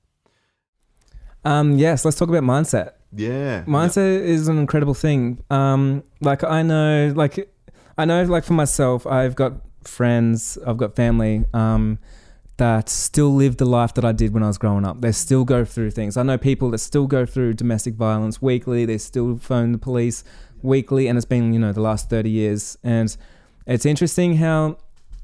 [1.45, 2.93] Um, yes, let's talk about mindset.
[3.15, 5.43] Yeah, Mindset is an incredible thing.
[5.51, 7.51] Um, like I know, like
[7.97, 11.99] I know, like for myself, I've got friends, I've got family um,
[12.59, 15.01] that still live the life that I did when I was growing up.
[15.01, 16.15] They still go through things.
[16.15, 18.85] I know people that still go through domestic violence weekly.
[18.85, 20.23] They still phone the police
[20.61, 22.77] weekly, and it's been you know the last thirty years.
[22.83, 23.15] And
[23.65, 24.77] it's interesting how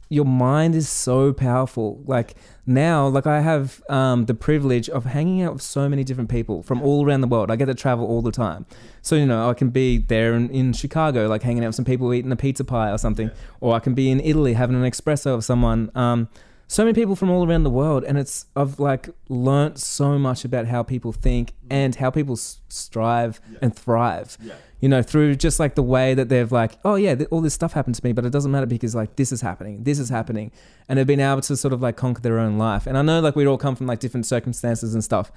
[0.09, 2.03] your mind is so powerful.
[2.05, 6.29] Like now, like I have um, the privilege of hanging out with so many different
[6.29, 7.51] people from all around the world.
[7.51, 8.65] I get to travel all the time.
[9.01, 11.85] So, you know, I can be there in, in Chicago, like hanging out with some
[11.85, 13.31] people eating a pizza pie or something.
[13.61, 15.91] Or I can be in Italy having an espresso with someone.
[15.95, 16.29] Um,
[16.67, 18.03] so many people from all around the world.
[18.03, 21.67] And it's, I've like learnt so much about how people think mm.
[21.69, 24.37] and how people s- strive and thrive
[24.85, 27.53] you know, through just like the way that they've like, oh yeah, th- all this
[27.53, 30.09] stuff happened to me, but it doesn't matter because like this is happening, this is
[30.09, 30.51] happening,
[30.87, 32.85] and they've been able to sort of like conquer their own life.
[32.85, 35.31] And I know like we all come from like different circumstances and stuff,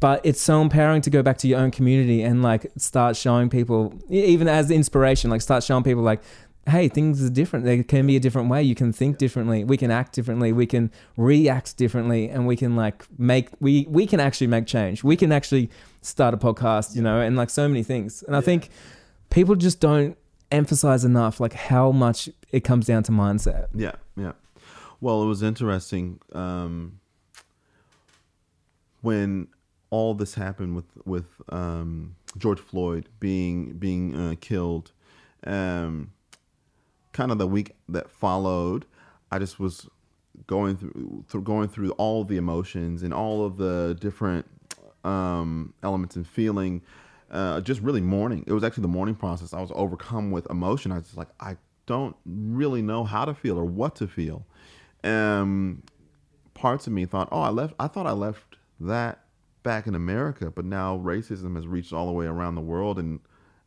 [0.00, 3.50] but it's so empowering to go back to your own community and like start showing
[3.50, 6.20] people, even as inspiration, like start showing people like,
[6.68, 7.64] hey, things are different.
[7.64, 8.62] There can be a different way.
[8.62, 9.64] You can think differently.
[9.64, 10.52] We can act differently.
[10.52, 15.02] We can react differently, and we can like make we we can actually make change.
[15.02, 15.70] We can actually
[16.02, 18.22] start a podcast, you know, and like so many things.
[18.22, 18.70] And I think
[19.30, 20.16] people just don't
[20.50, 23.68] emphasize enough like how much it comes down to mindset.
[23.74, 24.32] Yeah, yeah.
[25.00, 27.00] Well, it was interesting um,
[29.00, 29.48] when
[29.90, 34.92] all this happened with with um, George Floyd being being uh, killed.
[35.44, 36.10] Um,
[37.18, 38.86] kind of the week that followed,
[39.32, 39.88] I just was
[40.46, 44.46] going through, through going through all the emotions and all of the different
[45.02, 46.80] um, elements and feeling.
[47.28, 48.44] Uh, just really mourning.
[48.46, 49.52] It was actually the mourning process.
[49.52, 50.92] I was overcome with emotion.
[50.92, 54.46] I was like, I don't really know how to feel or what to feel.
[55.02, 55.82] Um,
[56.54, 57.74] parts of me thought, oh, I left.
[57.80, 59.24] I thought I left that
[59.64, 63.18] back in America, but now racism has reached all the way around the world and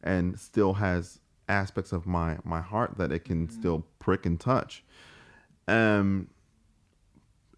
[0.02, 1.20] and still has
[1.52, 4.84] aspects of my my heart that it can still prick and touch.
[5.68, 6.30] Um,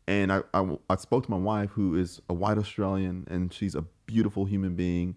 [0.08, 3.75] and I, I I spoke to my wife, who is a white Australian, and she's
[3.75, 5.15] a beautiful human being.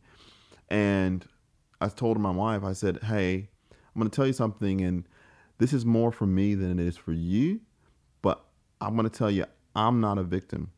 [0.68, 1.26] And
[1.80, 5.08] I told my wife, I said, "Hey, I'm going to tell you something, and
[5.58, 7.60] this is more for me than it is for you,
[8.22, 8.44] but
[8.80, 10.70] I'm going to tell you, I'm not a victim."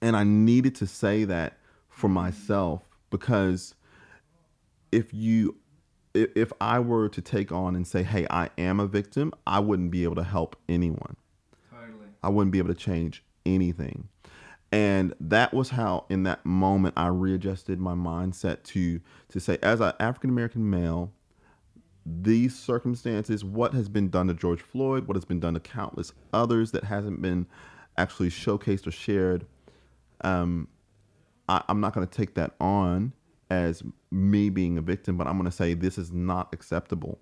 [0.00, 3.74] And I needed to say that for myself because
[4.92, 5.56] if you
[6.34, 9.90] if I were to take on and say, "Hey, I am a victim," I wouldn't
[9.90, 11.16] be able to help anyone.
[11.70, 12.06] Totally.
[12.22, 14.08] I wouldn't be able to change anything.
[14.70, 19.00] And that was how in that moment I readjusted my mindset to
[19.30, 21.12] to say as an African American male,
[22.04, 26.12] these circumstances, what has been done to George Floyd, what has been done to countless
[26.32, 27.46] others that hasn't been
[27.96, 29.46] actually showcased or shared,
[30.22, 30.68] um,
[31.48, 33.12] I, I'm not going to take that on
[33.50, 37.18] as me being a victim, but I'm going to say this is not acceptable.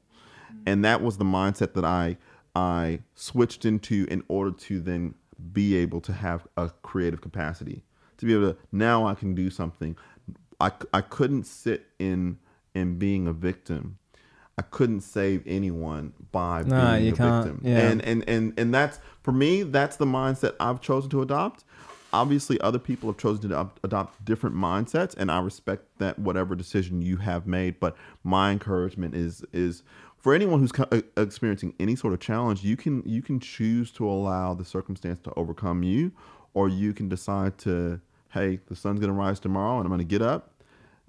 [0.66, 2.16] And that was the mindset that I
[2.54, 5.14] I switched into in order to then
[5.52, 7.82] be able to have a creative capacity
[8.18, 9.96] to be able to now I can do something.
[10.60, 12.38] I, I couldn't sit in
[12.74, 13.98] in being a victim.
[14.58, 17.44] I couldn't save anyone by No, being you a can't.
[17.44, 17.60] victim.
[17.70, 17.78] Yeah.
[17.80, 21.64] And and and and that's for me that's the mindset I've chosen to adopt.
[22.12, 27.02] Obviously other people have chosen to adopt, different mindsets, and I respect that whatever decision
[27.02, 27.80] you have made.
[27.80, 29.82] But my encouragement is is
[30.18, 34.08] for anyone who's uh, experiencing any sort of challenge, you can you can choose to
[34.08, 36.12] allow the circumstance to overcome you,
[36.54, 40.22] or you can decide to, hey, the sun's gonna rise tomorrow, and I'm gonna get
[40.22, 40.52] up,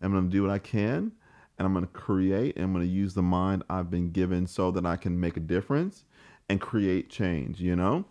[0.01, 1.11] I'm gonna do what I can,
[1.57, 4.85] and I'm gonna create, and I'm gonna use the mind I've been given so that
[4.85, 6.03] I can make a difference
[6.49, 7.59] and create change.
[7.59, 8.05] You know,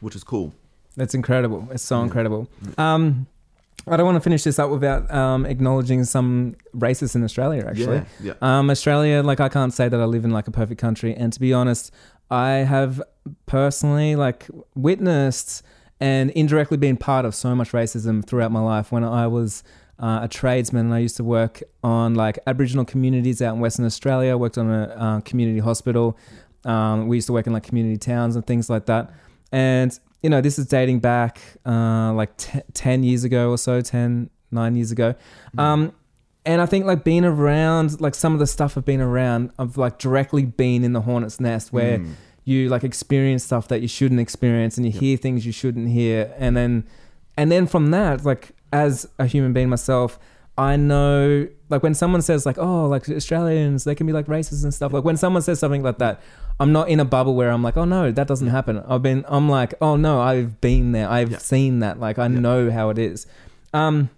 [0.00, 0.54] which is cool.
[1.00, 1.66] That's incredible.
[1.70, 2.46] It's so incredible.
[2.76, 3.26] Um,
[3.86, 7.64] I don't want to finish this up without um, acknowledging some racists in Australia.
[7.66, 8.58] Actually, Yeah, yeah.
[8.58, 11.32] Um, Australia, like I can't say that I live in like a perfect country, and
[11.32, 11.90] to be honest,
[12.30, 13.02] I have
[13.46, 15.62] personally like witnessed
[16.00, 18.92] and indirectly been part of so much racism throughout my life.
[18.92, 19.64] When I was
[19.98, 23.86] uh, a tradesman, and I used to work on like Aboriginal communities out in Western
[23.86, 24.36] Australia.
[24.36, 26.18] Worked on a uh, community hospital.
[26.66, 29.14] Um, we used to work in like community towns and things like that.
[29.50, 33.80] And you know, this is dating back uh, like t- ten years ago or so,
[33.80, 35.14] 10, nine years ago.
[35.58, 35.92] Um,
[36.46, 39.76] and I think like being around like some of the stuff I've been around, I've
[39.76, 42.12] like directly been in the hornet's nest where Mm.
[42.44, 45.00] you like experience stuff that you shouldn't experience and you Yep.
[45.00, 46.84] hear things you shouldn't hear and then
[47.36, 50.18] and then from that like as a human being myself
[50.56, 54.64] i know like when someone says like oh like australians they can be like racist
[54.64, 56.20] and stuff like when someone says something like that
[56.60, 59.24] i'm not in a bubble where i'm like oh no that doesn't happen i've been
[59.28, 61.38] i'm like oh no i've been there i've Yeah.
[61.38, 62.38] seen that like i Yeah.
[62.40, 63.26] know how it is
[63.74, 64.10] um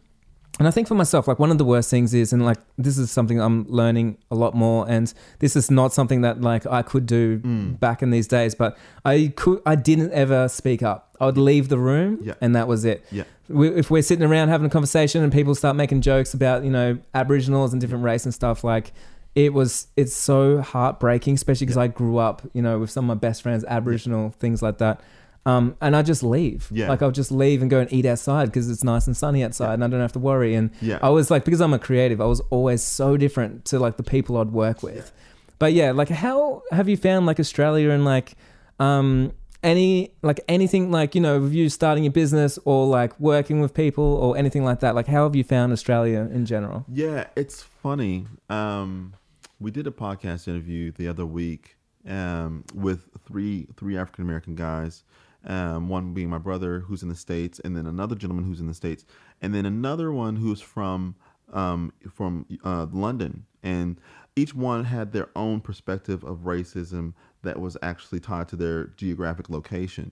[0.59, 2.99] and I think for myself, like one of the worst things is, and like this
[2.99, 6.83] is something I'm learning a lot more, and this is not something that like I
[6.83, 7.81] could do Mm.
[7.81, 11.17] back in these days, but I could, I didn't ever speak up.
[11.19, 12.35] I would leave the room, Yeah.
[12.43, 13.03] and that was it.
[13.11, 13.25] Yeah.
[13.49, 16.71] We, if we're sitting around having a conversation and people start making jokes about you
[16.71, 18.93] know Aboriginals and different race and stuff, like
[19.35, 21.85] it was, it's so heartbreaking, especially because Yeah.
[21.85, 25.01] I grew up, you know, with some of my best friends Aboriginal things like that.
[25.45, 26.69] Um, and I just leave.
[26.71, 26.89] Yeah.
[26.89, 29.75] Like I'll just leave and go and eat outside because it's nice and sunny outside,
[29.75, 30.55] and I don't have to worry.
[30.55, 30.99] And Yeah.
[31.03, 34.05] I was like, because I'm a creative, I was always so different to like the
[34.05, 35.11] people I'd work with.
[35.59, 38.35] But yeah, like how have you found like Australia and like
[38.79, 39.33] um
[39.65, 43.73] any like anything like you know with you starting your business or like working with
[43.75, 44.95] people or anything like that?
[44.95, 46.85] Like how have you found Australia in general?
[46.93, 48.27] Yeah, it's funny.
[48.49, 49.15] Um,
[49.63, 51.77] we did a podcast interview the other week
[52.09, 55.05] um, with three three African American guys.
[55.45, 58.69] Um, one being my brother, who's in the states, and then another gentleman who's in
[58.69, 59.05] the states,
[59.41, 61.17] and then another one who's from
[61.53, 63.47] um, from uh, London.
[63.63, 64.01] And
[64.35, 69.51] each one had their own perspective of racism that was actually tied to their geographic
[69.51, 70.11] location.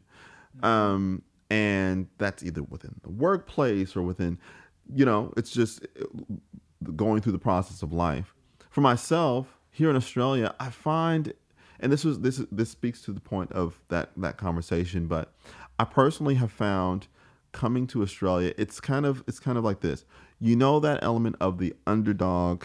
[0.62, 4.38] Um, and that's either within the workplace or within,
[4.94, 5.86] you know, it's just
[6.94, 8.34] going through the process of life.
[8.70, 11.32] For myself, here in Australia, I find,
[11.80, 15.32] and this was this this speaks to the point of that that conversation, but
[15.78, 17.08] I personally have found
[17.52, 20.04] coming to Australia, it's kind of it's kind of like this.
[20.38, 22.64] You know that element of the underdog,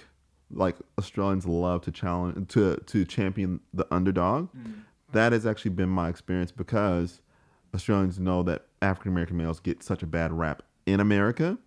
[0.51, 4.49] like Australians love to challenge to to champion the underdog.
[4.49, 4.73] Mm-hmm.
[5.11, 7.21] That has actually been my experience because
[7.73, 11.57] Australians know that African American males get such a bad rap in America.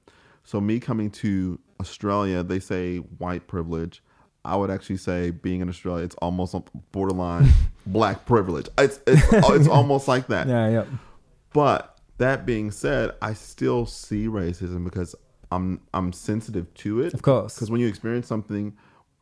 [0.44, 4.03] So me coming to Australia, they say white privilege.
[4.44, 6.55] I would actually say being in Australia, it's almost
[6.92, 7.48] borderline
[7.87, 8.68] black privilege.
[8.79, 10.46] It's it's, it's almost like that.
[10.48, 10.85] Yeah, yeah.
[11.53, 15.14] But that being said, I still see racism because
[15.51, 17.14] I'm I'm sensitive to it.
[17.14, 17.55] Of course.
[17.55, 18.77] Because when you experience something,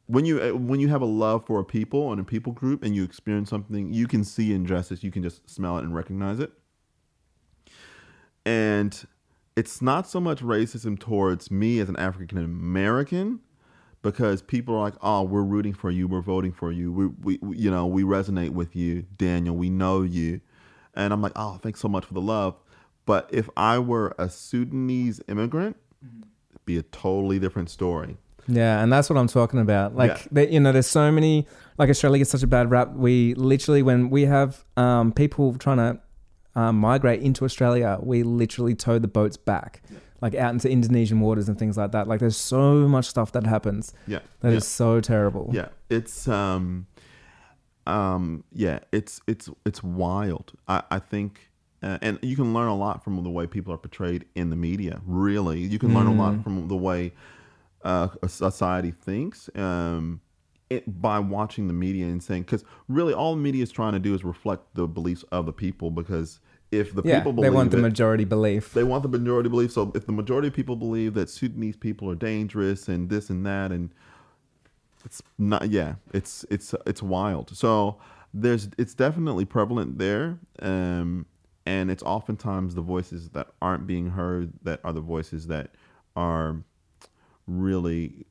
[0.06, 2.82] when you uh, when you have a love for a people and a people group,
[2.82, 5.02] and you experience something, you can see injustice.
[5.02, 6.52] You can just smell it and recognize it.
[8.44, 9.06] And
[9.56, 13.40] it's not so much racism towards me as an African American,
[14.10, 16.06] because people are like, "Oh, we're rooting for you.
[16.08, 16.92] We're voting for you.
[16.92, 19.56] We, we, we- you know, we resonate with you, Daniel.
[19.56, 20.40] We know you."
[20.94, 22.54] And I'm like, "Oh, thanks so much for the love."
[23.04, 28.16] But if I were a Sudanese immigrant, it'd be a totally different story.
[28.48, 29.96] Yeah, and that's what I'm talking about.
[29.96, 30.42] Like, Yeah.
[30.42, 31.46] you know, there's so many.
[31.78, 32.92] Like Australia gets such a bad rap.
[32.94, 36.00] We literally, when we have um, people trying to
[36.54, 39.82] um, migrate into Australia, we literally tow the boats back,
[40.20, 42.08] like out into Indonesian waters and things like that.
[42.08, 44.68] Like, there's so much stuff that happens Yeah, that is yeah.
[44.68, 45.50] so terrible.
[45.52, 46.86] Yeah, it's um,
[47.86, 50.52] um, yeah, it's it's it's wild.
[50.66, 51.50] I I think,
[51.82, 54.56] uh, and you can learn a lot from the way people are portrayed in the
[54.56, 55.00] media.
[55.06, 57.12] Really, you can learn a lot from the way
[57.84, 59.48] uh, a society thinks.
[59.54, 60.20] Um,
[60.68, 64.00] it, by watching the media and saying, because really all the media is trying to
[64.00, 65.92] do is reflect the beliefs of the people.
[65.92, 66.40] Because
[66.72, 68.72] if the Yeah, people believe they want the it, majority belief.
[68.74, 69.72] they want the majority belief.
[69.72, 73.46] So if the majority of people believe that Sudanese people are dangerous and this and
[73.46, 73.90] that, and
[75.04, 77.56] it's not, yeah, it's it's it's wild.
[77.56, 77.98] So
[78.34, 80.38] there's it's definitely prevalent there.
[80.60, 81.26] Um,
[81.64, 85.70] and it's oftentimes the voices that aren't being heard that are the voices that
[86.14, 86.62] are
[87.46, 88.26] really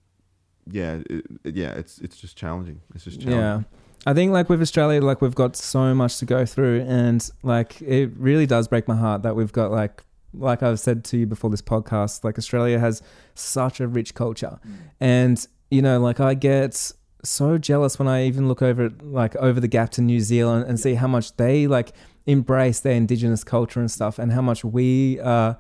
[0.70, 3.80] yeah it, yeah it's it's just challenging it's just challenging Yeah.
[4.06, 7.82] I think like with Australia, like we've got so much to go through and like
[7.82, 10.04] it really does break my heart that we've got like
[10.38, 13.02] like I've said to you before this podcast, like Australia has
[13.36, 14.60] such a rich culture.
[15.00, 16.92] And, you know, like I get
[17.24, 20.66] so jealous when I even look over at like over the gap to New Zealand
[20.68, 21.94] and see how much they like
[22.26, 25.56] embrace their indigenous culture and stuff and how much we uh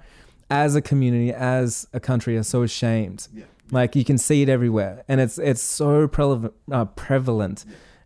[0.51, 3.27] as a community, as a country are so ashamed.
[3.33, 3.45] Yeah.
[3.71, 7.65] Like you can see it everywhere and it's it's so prevalent uh, prevalent.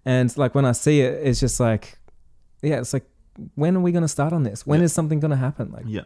[0.09, 1.99] And like when I see it, it's just like,
[2.63, 3.05] yeah, it's like,
[3.55, 4.65] when are we going to start on this?
[4.65, 4.95] When is Yeah.
[4.95, 5.71] something going to happen?
[5.71, 6.01] Like, Yeah.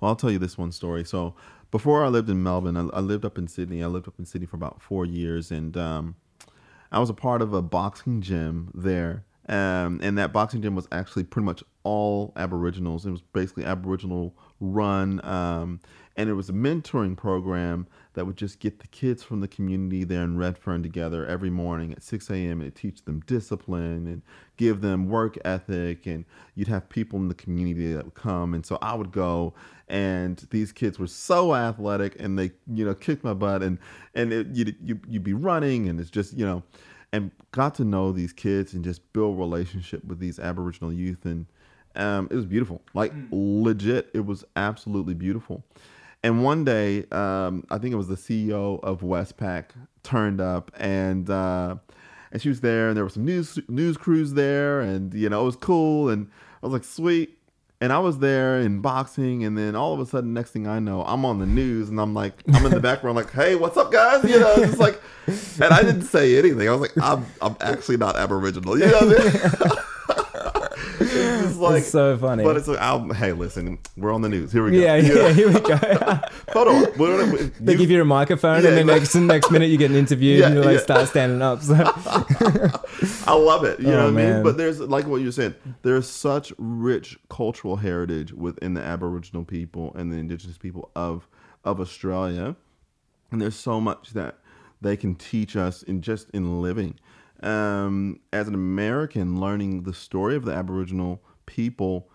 [0.00, 1.04] Well, I'll tell you this one story.
[1.04, 1.34] So
[1.70, 3.82] before I lived in Melbourne, I, I lived up in Sydney.
[3.82, 6.14] I lived up in Sydney for about four years, and um,
[6.90, 9.24] I was a part of a boxing gym there.
[9.48, 13.04] Um, and that boxing gym was actually pretty much all Aboriginals.
[13.06, 15.80] It was basically Aboriginal run, um,
[16.16, 20.04] and it was a mentoring program that would just get the kids from the community
[20.04, 22.60] there in Redfern together every morning at 6 a.m.
[22.60, 24.22] and teach them discipline and
[24.56, 26.06] give them work ethic.
[26.06, 28.54] And you'd have people in the community that would come.
[28.54, 29.54] And so I would go,
[29.88, 33.62] and these kids were so athletic and they, you know, kicked my butt.
[33.62, 33.78] And,
[34.14, 36.62] and it, you'd, you, you'd be running, and it's just, you know,
[37.12, 41.24] and got to know these kids and just build relationship with these Aboriginal youth.
[41.24, 41.46] And
[41.94, 42.82] um, it was beautiful.
[42.94, 45.62] Like, legit, it was absolutely beautiful.
[46.24, 49.66] And one day, um, I think it was the CEO of Westpac
[50.04, 51.76] turned up, and uh,
[52.30, 55.42] and she was there, and there were some news news crews there, and you know
[55.42, 56.30] it was cool, and
[56.62, 57.38] I was like, sweet.
[57.80, 60.78] And I was there in boxing, and then all of a sudden, next thing I
[60.78, 63.76] know, I'm on the news, and I'm like, I'm in the background, like, hey, what's
[63.76, 64.22] up, guys?
[64.22, 66.68] You know, it's like, and I didn't say anything.
[66.68, 68.78] I was like, I'm I'm actually not Aboriginal.
[68.78, 69.82] You know what I mean?
[71.68, 72.44] it's like, it's so funny.
[72.44, 74.52] but it's like, I'll, hey, listen, we're on the news.
[74.52, 74.78] Here we go.
[74.78, 75.26] yeah, You know?
[75.28, 75.76] yeah, here we go.
[76.52, 76.84] Hold on.
[76.98, 79.90] What- they give you a microphone Yeah, and then like- next, next minute you get
[79.90, 80.82] an interview Yeah, and you like yeah.
[80.82, 81.60] start standing up.
[81.62, 81.74] So,
[83.26, 83.80] I love it.
[83.80, 84.42] You know Oh, what I mean?
[84.42, 85.54] But there's like what you're saying.
[85.82, 91.28] There's such rich cultural heritage within the Aboriginal people and the Indigenous people of
[91.64, 92.56] of Australia,
[93.30, 94.38] and there's so much that
[94.80, 96.94] they can teach us in just in living.
[97.42, 101.20] Um, as an American, learning the story of the Aboriginal
[101.52, 102.08] people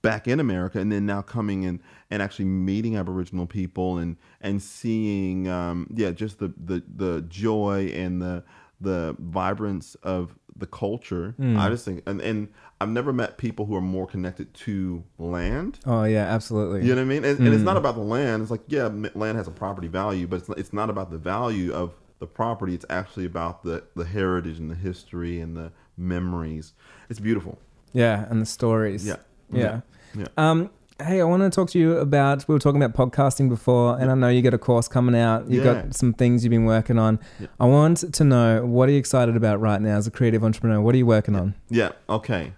[0.00, 4.62] back in America, and then now coming in and actually meeting Aboriginal people and and
[4.62, 8.44] seeing, um, yeah, just the the the joy and the
[8.80, 11.34] the vibrance of the culture.
[11.38, 12.48] I just think, and and
[12.80, 15.80] I've never met people who are more connected to land.
[15.84, 16.80] oh yeah, absolutely.
[16.86, 17.24] You know what I mean?
[17.24, 18.42] And, and it's not about the land.
[18.42, 21.18] It's like, yeah, land has a property value, but it's not, it's not about the
[21.18, 22.74] value of the property.
[22.74, 26.72] It's actually about the, the heritage and the history and the memories.
[27.08, 27.58] It's beautiful.
[27.92, 29.06] Yeah, and the stories.
[29.06, 29.16] Yeah.
[29.52, 29.80] Yeah.
[30.14, 30.26] Yeah.
[30.36, 30.70] Um,
[31.00, 32.46] hey, I want to talk to you about.
[32.48, 35.48] We were talking about podcasting before, and I know you got a course coming out.
[35.50, 35.82] You've Yeah.
[35.82, 37.18] got some things you've been working on.
[37.40, 37.46] Yeah.
[37.60, 40.80] I want to know what are you excited about right now as a creative entrepreneur?
[40.80, 41.54] What are you working on?
[41.70, 41.90] Yeah.
[42.08, 42.52] Okay.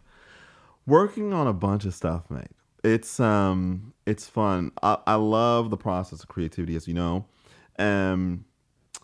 [0.86, 2.48] Working on a bunch of stuff, mate.
[2.82, 4.72] It's um, it's fun.
[4.82, 7.26] I, I love the process of creativity, as you know.
[7.78, 8.44] Um,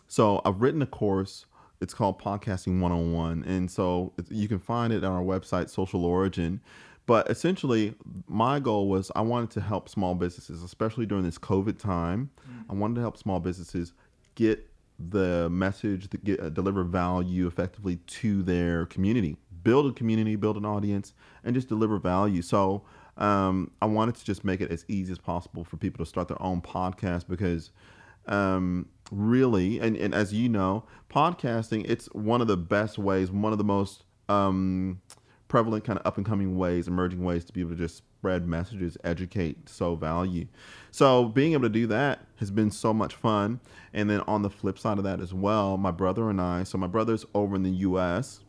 [0.07, 1.45] so I've written a course.
[1.79, 6.61] It's called Podcasting 101, and so you can find it on our website, Social Origin.
[7.05, 7.95] But essentially,
[8.27, 12.31] my goal was I wanted to help small businesses, especially during this COVID time.
[12.69, 13.93] I wanted to help small businesses
[14.35, 14.67] get
[14.99, 20.57] the message, to get uh, deliver value effectively to their community, build a community, build
[20.57, 21.13] an audience,
[21.43, 22.41] and just deliver value.
[22.41, 22.83] So
[23.17, 26.27] um, I wanted to just make it as easy as possible for people to start
[26.27, 27.71] their own podcast because
[28.27, 33.51] um, really, and, and as you know, podcasting, it's one of the best ways, one
[33.51, 35.01] of the most um,
[35.47, 38.47] prevalent kind of up and coming ways, emerging ways to be able to just spread
[38.47, 40.47] messages, educate, sow value.
[40.91, 43.59] So being able to do that has been so much fun.
[43.93, 46.77] And then on the flip side of that as well, my brother and I, so
[46.77, 48.41] my brother's over in the US.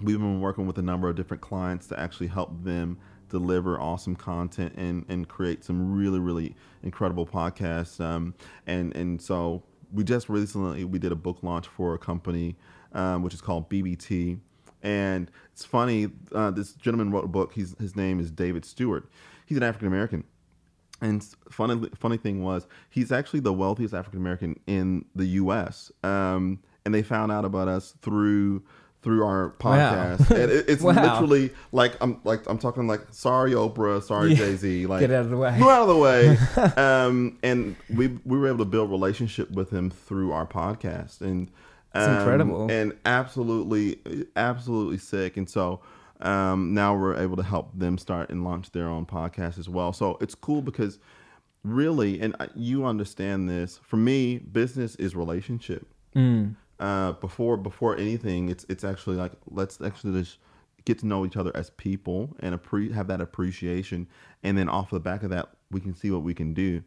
[0.00, 4.14] We've been working with a number of different clients to actually help them deliver awesome
[4.14, 8.00] content and, and create some really, really incredible podcasts.
[8.00, 8.34] Um,
[8.66, 9.62] and, and so
[9.96, 12.56] we just recently, we did a book launch for a company,
[12.92, 14.38] um, which is called BBT.
[14.82, 17.52] And it's funny, uh, this gentleman wrote a book.
[17.54, 19.08] He's, his name is David Steward.
[19.46, 20.24] He's an African American.
[21.00, 25.90] And funny, funny thing was, he's actually the wealthiest African American in the U.S.
[26.02, 28.62] Um, and they found out about us through
[29.06, 30.16] through our Wow.
[30.18, 30.30] podcast.
[30.32, 30.92] and it, it's Wow.
[30.94, 34.36] literally like I'm like I'm talking like sorry Oprah, sorry Yeah.
[34.36, 35.56] Jay Z, like Get out of the way.
[35.58, 36.36] Move out of the way.
[36.76, 41.48] um, and we we were able to build relationship with him through our podcast, and
[41.94, 42.68] It's um, incredible.
[42.70, 44.00] and absolutely
[44.34, 45.36] absolutely sick.
[45.36, 45.80] And so
[46.20, 49.92] Um, now we're able to help them start and launch their own podcast as well.
[49.92, 50.98] So it's cool because
[51.62, 53.78] really, and you understand this.
[53.84, 55.86] For me, business is relationship.
[56.78, 60.38] Uh, before before anything, it's it's actually like let's actually just
[60.84, 64.06] get to know each other as people and appre- have that appreciation,
[64.42, 66.82] and then off the back of that, we can see what we can do.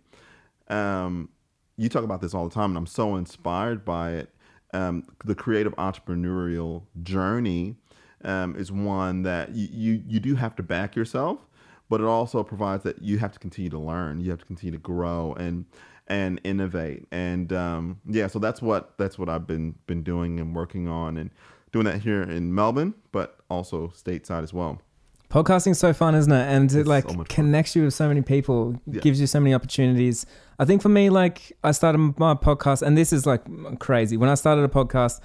[0.67, 1.29] Um,
[1.77, 4.29] you talk about this all the time, and I'm so inspired by it.
[4.73, 7.75] Um, the creative entrepreneurial journey
[8.23, 11.47] um, is one that you, you you do have to back yourself,
[11.89, 14.71] but it also provides that you have to continue to learn, you have to continue
[14.73, 15.65] to grow and
[16.07, 20.55] and innovate, and um, yeah, so that's what that's what I've been been doing and
[20.55, 21.29] working on, and
[21.71, 24.81] doing that here in Melbourne, but also stateside as well.
[25.29, 26.47] Podcasting's so fun, isn't it?
[26.47, 27.35] And it It's like so much fun.
[27.35, 29.01] connects you with so many people, Yeah.
[29.01, 30.25] gives you so many opportunities.
[30.57, 33.43] I think for me, like I started my podcast, and this is like
[33.77, 34.17] crazy.
[34.17, 35.19] When I started a podcast,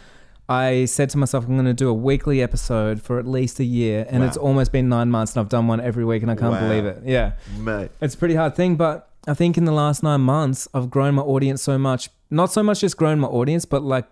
[0.48, 3.64] I said to myself, I'm going to do a weekly episode for at least a
[3.64, 4.28] year, and Wow.
[4.28, 6.68] it's almost been nine months, and I've done one every week, and I can't Wow.
[6.68, 7.02] believe it.
[7.04, 10.68] Yeah, Mate, it's a pretty hard thing, but I think in the last nine months,
[10.74, 12.10] I've grown my audience so much.
[12.30, 14.04] Not so much just grown my audience, but like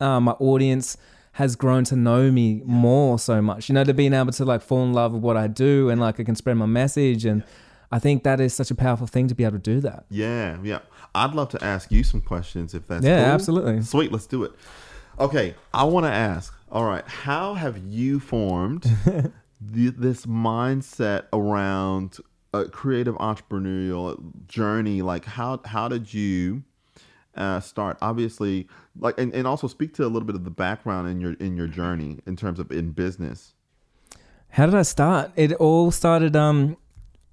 [0.00, 0.96] uh, my audience
[1.32, 3.68] has grown to know me more so much.
[3.68, 6.00] You know, to being able to like fall in love with what I do and
[6.00, 7.24] like I can spread my message.
[7.24, 7.42] And
[7.90, 10.04] I think that is such a powerful thing to be able to do that.
[10.10, 10.80] yeah, yeah.
[11.14, 13.32] I'd love to ask you some questions if that's Yeah, cool.
[13.32, 13.82] absolutely.
[13.82, 14.52] Sweet, let's do it.
[15.20, 16.58] Okay, I want to ask.
[16.72, 18.84] All right, how have you formed
[19.60, 22.16] the, this mindset around
[22.54, 25.02] a creative entrepreneurial journey?
[25.02, 26.62] Like, how how did you
[27.34, 27.98] uh, start?
[28.00, 28.66] Obviously,
[28.98, 31.54] like, and, and also speak to a little bit of the background in your in
[31.54, 33.52] your journey in terms of in business.
[34.48, 35.32] How did I start?
[35.36, 36.78] It all started um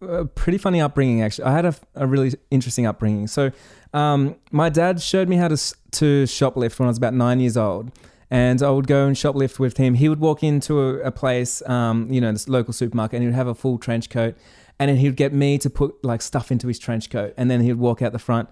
[0.01, 1.45] a pretty funny upbringing actually.
[1.45, 3.27] I had a, a really interesting upbringing.
[3.27, 3.51] So
[3.97, 5.57] um my dad showed me how to
[6.01, 7.91] to shoplift when I was about 9 years old.
[8.29, 9.93] And I would go and shoplift with him.
[9.93, 13.27] He would walk into a, a place, um, you know, this local supermarket, and he
[13.27, 14.35] would have a full trench coat,
[14.77, 17.49] and then he would get me to put like stuff into his trench coat, and
[17.49, 18.49] then he would walk out the front.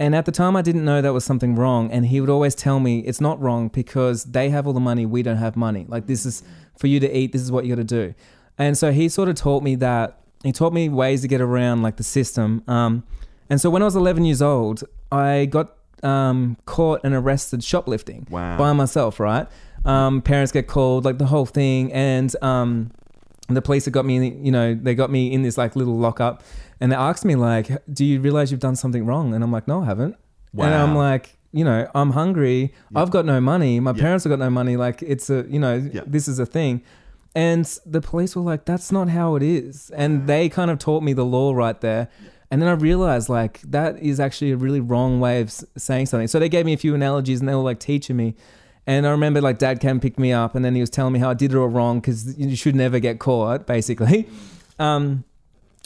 [0.00, 1.90] And at the time, I didn't know that was something wrong.
[1.90, 5.04] And he would always tell me it's not wrong because they have all the money,
[5.06, 5.86] we don't have money.
[5.88, 6.42] Like, this is
[6.76, 8.14] for you to eat, this is what you got to do.
[8.56, 10.20] And so he sort of taught me that.
[10.44, 12.62] He taught me ways to get around like the system.
[12.68, 13.02] Um,
[13.50, 18.26] and so when I was 11 years old, I got um, caught and arrested shoplifting
[18.30, 18.56] Wow.
[18.56, 19.46] by myself, right?
[19.84, 21.92] Um, parents get called, like the whole thing.
[21.92, 22.90] And um,
[23.48, 25.96] the police had got me, in, you know, they got me in this like little
[25.98, 26.42] lockup
[26.80, 29.34] and they asked me, like, do you realize you've done something wrong?
[29.34, 30.16] And I'm like, no, I haven't.
[30.52, 30.66] Wow.
[30.66, 32.74] And I'm like, you know, I'm hungry.
[32.94, 33.80] I've got no money.
[33.80, 34.02] My Yeah.
[34.02, 34.76] parents have got no money.
[34.76, 36.02] Like, it's a, you know, Yeah.
[36.06, 36.82] this is a thing.
[37.34, 39.90] And the police were like, that's not how it is.
[39.96, 42.08] And they kind of taught me the law right there.
[42.50, 46.28] And then I realized, like, that is actually a really wrong way of saying something.
[46.28, 48.34] So they gave me a few analogies and they were like teaching me.
[48.86, 51.18] And I remember, like, dad came picked me up and then he was telling me
[51.18, 54.28] how I did it all wrong because you should never get caught, basically.
[54.80, 55.24] Um,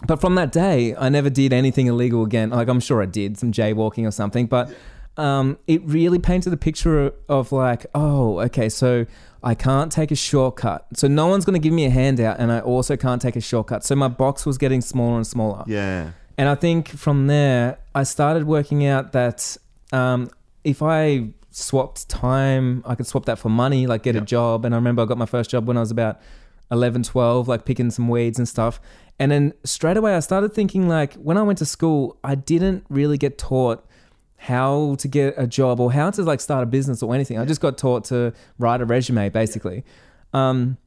[0.07, 2.51] but from that day, I never did anything illegal again.
[2.51, 4.71] Like I'm sure I did some jaywalking or something, but
[5.17, 9.07] um, it really painted a picture of like, oh, okay, so
[9.43, 10.87] I can't take a shortcut.
[10.95, 13.41] So no one's going to give me a handout, and I also can't take a
[13.41, 13.85] shortcut.
[13.85, 15.65] So my box was getting smaller and smaller.
[15.67, 16.13] Yeah.
[16.39, 19.57] And I think from there, I started working out that
[19.93, 20.31] um,
[20.65, 24.65] if I swapped time, I could swap that for money, like get a job.
[24.65, 26.21] And I remember I got my first job when I was about
[26.71, 28.81] 11, 12, like picking some weeds and stuff.
[29.19, 32.85] And then straight away, I started thinking like when I went to school, I didn't
[32.89, 33.87] really get taught
[34.37, 37.39] how to get a job or how to like start a business or anything.
[37.39, 39.85] I just got taught to write a resume basically.
[40.33, 40.79] Um,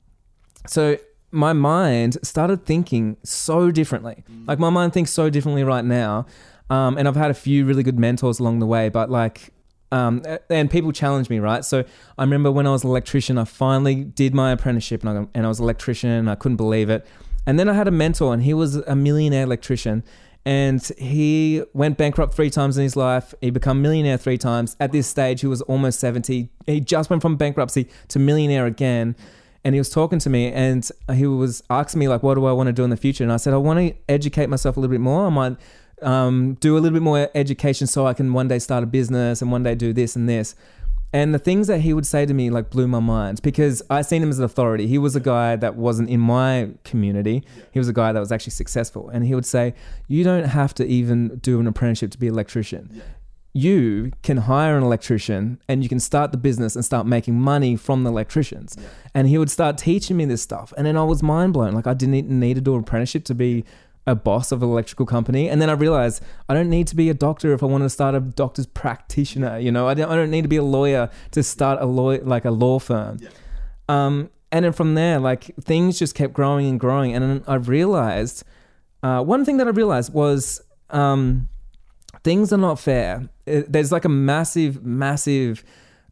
[0.68, 0.98] so
[1.36, 4.24] my mind started thinking so differently.
[4.48, 6.26] Like my mind thinks so differently right now.
[6.70, 9.52] Um, and I've had a few really good mentors along the way, but like,
[9.92, 11.64] um, and people challenge me, right?
[11.64, 11.84] So
[12.18, 15.46] I remember when I was an electrician, I finally did my apprenticeship and I, and
[15.46, 17.06] I was an electrician and I couldn't believe it.
[17.46, 20.04] And then I had a mentor and he was a millionaire electrician
[20.46, 23.34] and he went bankrupt three times in his life.
[23.42, 24.76] He became millionaire three times.
[24.80, 26.50] At this stage, he was almost 70.
[26.68, 29.16] He just went from bankruptcy to millionaire again
[29.66, 32.51] and he was talking to me and he was asking me like what do i
[32.51, 33.24] want to do in the future?
[33.24, 35.26] And i said i want to educate myself a little bit more.
[35.26, 35.57] I might
[36.01, 39.41] um, do a little bit more education so i can one day start a business
[39.41, 40.55] and one day do this and this.
[41.13, 44.01] And the things that he would say to me like blew my mind because i
[44.03, 44.86] seen him as an authority.
[44.86, 47.43] He was a guy that wasn't in my community.
[47.72, 49.09] He was a guy that was actually successful.
[49.09, 49.74] And he would say
[50.07, 53.01] you don't have to even do an apprenticeship to be an electrician
[53.56, 57.78] you can hire an electrician and you can start the business and start making money
[57.78, 58.76] from the electricians.
[59.14, 60.74] And he would start teaching me this stuff.
[60.76, 61.74] And then I was mind blown.
[61.74, 63.64] Like I didn't need to do an apprenticeship to be
[64.06, 65.49] a boss of an electrical company.
[65.49, 67.89] And then I realized I don't need to be a doctor if I want to
[67.89, 69.58] start a doctor's practitioner.
[69.58, 72.10] You know, I don't, I don't need to be a lawyer to start a law
[72.24, 73.20] like a law firm.
[73.88, 77.16] Um, and then from there, like things just kept growing and growing.
[77.16, 78.43] And then I realized
[79.01, 81.47] uh, one thing that I realized was um,
[82.26, 83.30] things are not fair.
[83.46, 85.64] It- there's like a massive, massive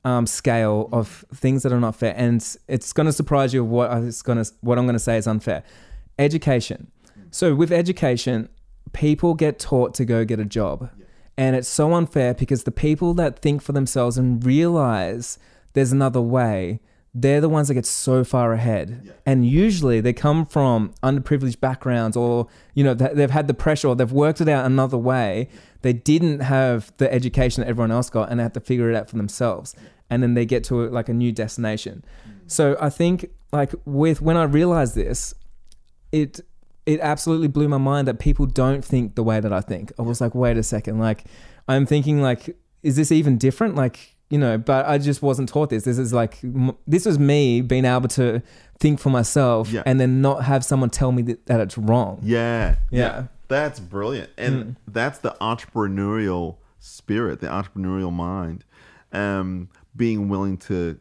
[0.05, 2.35] um, scale of things that are not fair, and
[2.67, 3.65] it's going to surprise you.
[3.65, 5.63] What I was going to, what I'm going to say is unfair.
[6.19, 6.91] Education.
[7.31, 8.47] So with education,
[8.91, 10.89] people get taught to go get a job,
[11.37, 15.39] and it's so unfair because the people that think for themselves and realize
[15.73, 16.79] there's another way,
[17.15, 19.13] they're the ones that get so far ahead.
[19.25, 23.95] And usually they come from underprivileged backgrounds or, you know, they've had the pressure or
[23.95, 25.47] they've worked it out another way.
[25.83, 28.95] They didn't have the education that everyone else got and they had to figure it
[28.95, 29.75] out for themselves.
[30.09, 32.03] And then they get to like a new destination.
[32.27, 32.31] Mm.
[32.51, 35.33] So I think like with when I realized this,
[36.11, 36.39] it
[36.85, 39.91] it absolutely blew my mind that people don't think the way that I think.
[39.97, 41.23] I was like, wait a second, like
[41.67, 43.75] I'm thinking like, is this even different?
[43.75, 45.83] Like, you know, but I just wasn't taught this.
[45.83, 48.41] This is like, m- this was me being able to
[48.79, 49.83] think for myself Yeah.
[49.85, 52.19] and then not have someone tell me that, that it's wrong.
[52.21, 53.27] Yeah, Yeah.
[53.53, 58.65] That's brilliant, and that's the entrepreneurial spirit, the entrepreneurial mind,
[59.11, 60.99] um, being willing to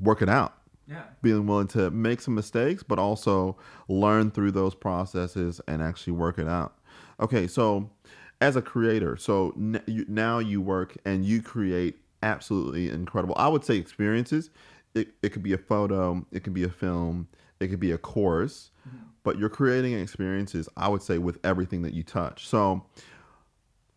[0.00, 0.54] work it out,
[0.88, 1.04] Yeah.
[1.22, 3.56] being willing to make some mistakes, but also
[3.88, 6.76] learn through those processes and actually work it out.
[7.20, 7.88] Okay, so
[8.40, 13.36] as a creator, so n- you, now you work and you create absolutely incredible.
[13.38, 14.50] I would say experiences.
[14.94, 17.28] It, it could be a photo, it could be a film,
[17.60, 18.70] it could be a course,
[19.26, 20.68] but you're creating experiences.
[20.76, 22.46] I would say with everything that you touch.
[22.46, 22.86] So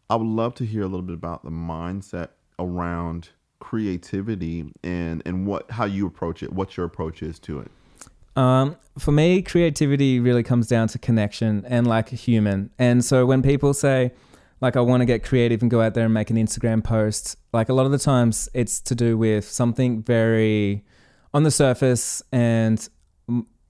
[0.09, 5.45] I would love to hear a little bit about the mindset around creativity and and
[5.45, 7.71] what how you approach it, what your approach is to it.
[8.35, 12.71] Um, for me, creativity really comes down to connection and like a human.
[12.79, 14.13] And so when people say,
[14.61, 17.37] like, I want to get creative and go out there and make an Instagram post,
[17.53, 20.85] like a lot of the times it's to do with something very
[21.35, 22.89] on the surface and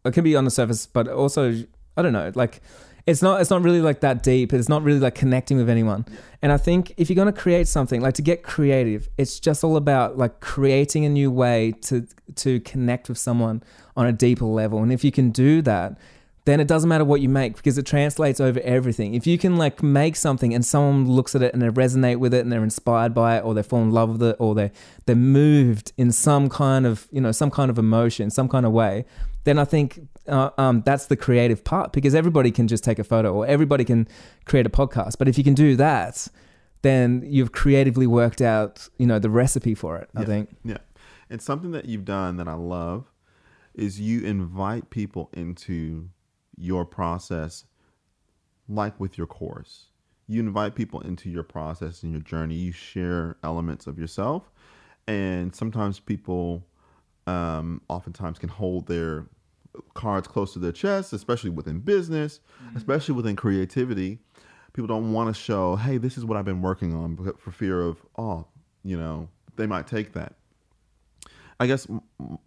[0.06, 1.64] it can be on the surface, but also,
[1.97, 2.62] I don't know, like,
[3.10, 4.54] it's not it's not really like that deep.
[4.54, 6.06] It's not really like connecting with anyone.
[6.41, 9.64] And i think if you're going to create something like to get creative it's just
[9.64, 13.64] all about like creating a new way to to connect with someone
[13.97, 14.84] on a deeper level.
[14.84, 15.97] And if you can do that
[16.45, 19.14] then it doesn't matter what you make because it translates over everything.
[19.14, 22.34] If you can like make something and someone looks at it and they resonate with
[22.34, 24.72] it and they're inspired by it or they fall in love with it or they
[25.06, 28.72] they're moved in some kind of you know some kind of emotion some kind of
[28.72, 29.06] way
[29.46, 33.04] then I think uh, um, that's the creative part because everybody can just take a
[33.04, 34.08] photo or everybody can
[34.46, 35.18] create a podcast.
[35.18, 36.28] But if you can do that,
[36.82, 40.10] then you've creatively worked out, you know, the recipe for it.
[40.16, 40.26] I Yeah.
[40.26, 40.56] think.
[40.64, 40.78] Yeah.
[41.30, 43.12] And something that you've done that I love
[43.74, 46.10] is you invite people into
[46.58, 47.66] your process
[48.68, 49.88] like with your course.
[50.28, 52.56] You invite people into your process and your journey.
[52.56, 54.52] You share elements of yourself.
[55.08, 56.66] And sometimes people
[57.30, 59.26] um, oftentimes can hold their
[59.94, 62.40] cards close to their chest, especially within business,
[62.76, 64.20] especially within creativity.
[64.74, 67.82] People don't want to show, hey, this is what I've been working on for fear
[67.82, 68.46] of, oh,
[68.84, 70.34] you know, they might take that.
[71.60, 72.02] I guess m-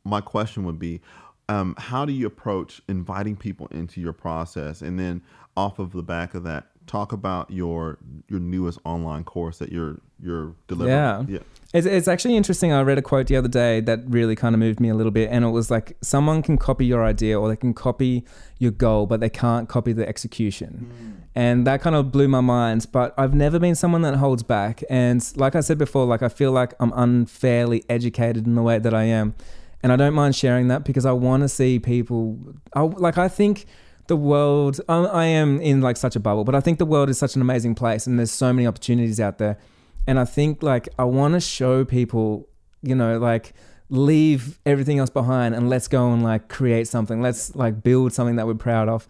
[0.05, 1.01] my question would be,
[1.49, 5.23] um, how do you approach inviting people into your process, and then
[5.57, 10.01] off of the back of that, talk about your your newest online course that you're
[10.23, 10.97] you're delivering.
[10.97, 11.25] Yeah.
[11.29, 11.39] yeah,
[11.73, 12.71] It's, it's actually interesting.
[12.71, 15.11] I read a quote the other day that really kind of moved me a little
[15.11, 15.31] bit.
[15.31, 18.27] And it was like, someone can copy your idea or they can copy
[18.59, 20.93] your goal, but they can't copy the execution.
[20.93, 21.23] Mm.
[21.35, 22.89] And that kind of blew my mind.
[22.93, 24.85] But I've never been someone that holds back.
[24.91, 28.79] And like I said before, like I feel like I'm unfairly educated in the way
[28.79, 29.35] that I am.
[29.83, 32.39] And I don't mind sharing that because I want to see people.
[32.75, 33.65] I, like, I think
[34.09, 37.09] the world, I, I am in like such a bubble, but I think the world
[37.09, 39.59] is such an amazing place and there's so many opportunities out there.
[40.07, 42.49] And I think like I want to show people,
[42.83, 43.55] you know, like
[43.89, 47.21] leave everything else behind and let's go and like create something.
[47.21, 49.07] Let's like build something that we're proud of.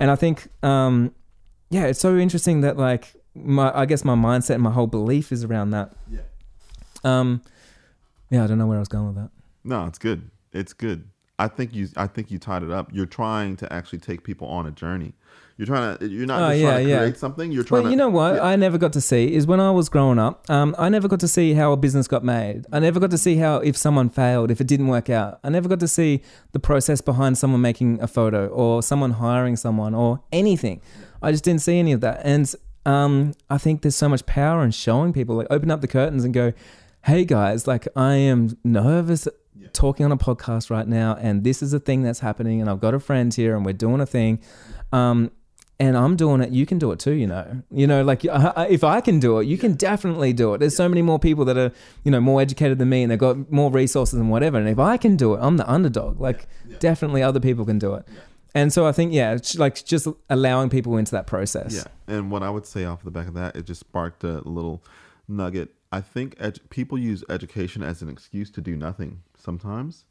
[0.00, 1.14] And I think, um,
[1.70, 5.32] yeah, it's so interesting that like my, I guess my mindset and my whole belief
[5.32, 5.92] is around that.
[6.10, 6.20] Yeah.
[7.04, 7.42] Um,
[8.30, 9.30] yeah, I don't know where I was going with that.
[9.62, 10.30] No, it's good.
[10.52, 11.08] It's good.
[11.38, 11.88] I think you.
[11.96, 12.90] I think you tied it up.
[12.92, 15.14] You're trying to actually take people on a journey.
[15.56, 16.08] You're trying to.
[16.08, 16.98] You're not Oh, just yeah, trying to yeah.
[16.98, 17.50] create something.
[17.52, 17.90] You're trying Well, to.
[17.90, 18.42] you know what yeah.
[18.44, 20.48] I never got to see is when I was growing up.
[20.48, 22.66] Um, I never got to see how a business got made.
[22.72, 25.40] I never got to see how if someone failed, if it didn't work out.
[25.42, 26.22] I never got to see
[26.52, 30.80] the process behind someone making a photo or someone hiring someone or anything.
[31.20, 32.20] I just didn't see any of that.
[32.24, 32.52] And
[32.86, 36.24] um, I think there's so much power in showing people, like open up the curtains
[36.24, 36.52] and go,
[37.02, 39.26] "Hey guys, like I am nervous."
[39.72, 42.80] Talking on a podcast right now, and this is a thing that's happening, and I've
[42.80, 44.40] got a friend here, and we're doing a thing.
[44.92, 45.30] Um,
[45.80, 47.12] and I'm doing it, you can do it too.
[47.12, 50.58] You know, you know, like if I can do it, you can definitely do it.
[50.58, 51.72] There's so many more people that are,
[52.04, 54.58] you know, more educated than me, and they've got more resources and whatever.
[54.58, 56.20] And if I can do it, I'm the underdog.
[56.20, 56.46] Like,
[56.78, 58.06] definitely other people can do it.
[58.54, 61.74] And so I think, yeah, it's like just allowing people into that process.
[61.74, 62.14] Yeah.
[62.14, 64.84] And what I would say off the back of that, it just sparked a little
[65.26, 65.74] nugget.
[65.90, 70.04] I think edu- people use education as an excuse to do nothing sometimes.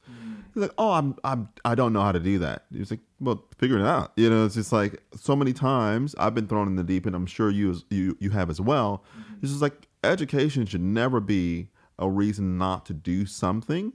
[0.53, 2.65] He's like, oh, I'm, I'm, I don't know how to do that.
[2.71, 4.13] He's like, well, figure it out.
[4.15, 7.15] You know, it's just like so many times I've been thrown in the deep end.
[7.15, 9.03] I'm sure you, as- you, you have as well.
[9.41, 11.69] It's just like education should never be
[11.99, 13.93] a reason not to do something.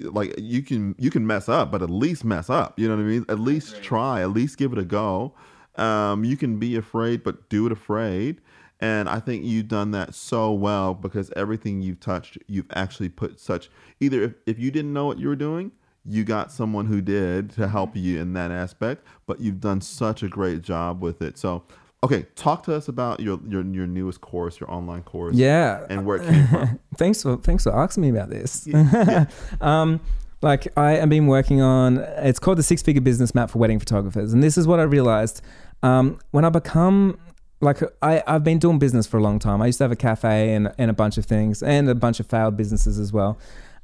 [0.00, 2.78] Like you can, you can mess up, but at least mess up.
[2.78, 3.26] You know what I mean?
[3.28, 4.22] At least try.
[4.22, 5.34] At least give it a go.
[5.76, 8.40] Um, you can be afraid, but do it afraid.
[8.80, 13.38] And I think you've done that so well because everything you've touched, you've actually put
[13.38, 13.70] such
[14.00, 15.72] either if, if you didn't know what you were doing,
[16.04, 20.22] you got someone who did to help you in that aspect, but you've done such
[20.22, 21.36] a great job with it.
[21.36, 21.62] So,
[22.02, 25.84] okay, talk to us about your your, your newest course, your online course, Yeah.
[25.90, 26.78] and where it came from.
[26.96, 28.66] thanks for thanks for asking me about this.
[28.66, 29.26] Yeah.
[29.60, 30.00] um,
[30.40, 31.98] like I have been working on.
[31.98, 34.84] It's called the Six Figure Business Map for Wedding Photographers, and this is what I
[34.84, 35.42] realized
[35.82, 37.18] um, when I become
[37.60, 39.62] like I I've been doing business for a long time.
[39.62, 42.20] I used to have a cafe and and a bunch of things and a bunch
[42.20, 43.38] of failed businesses as well.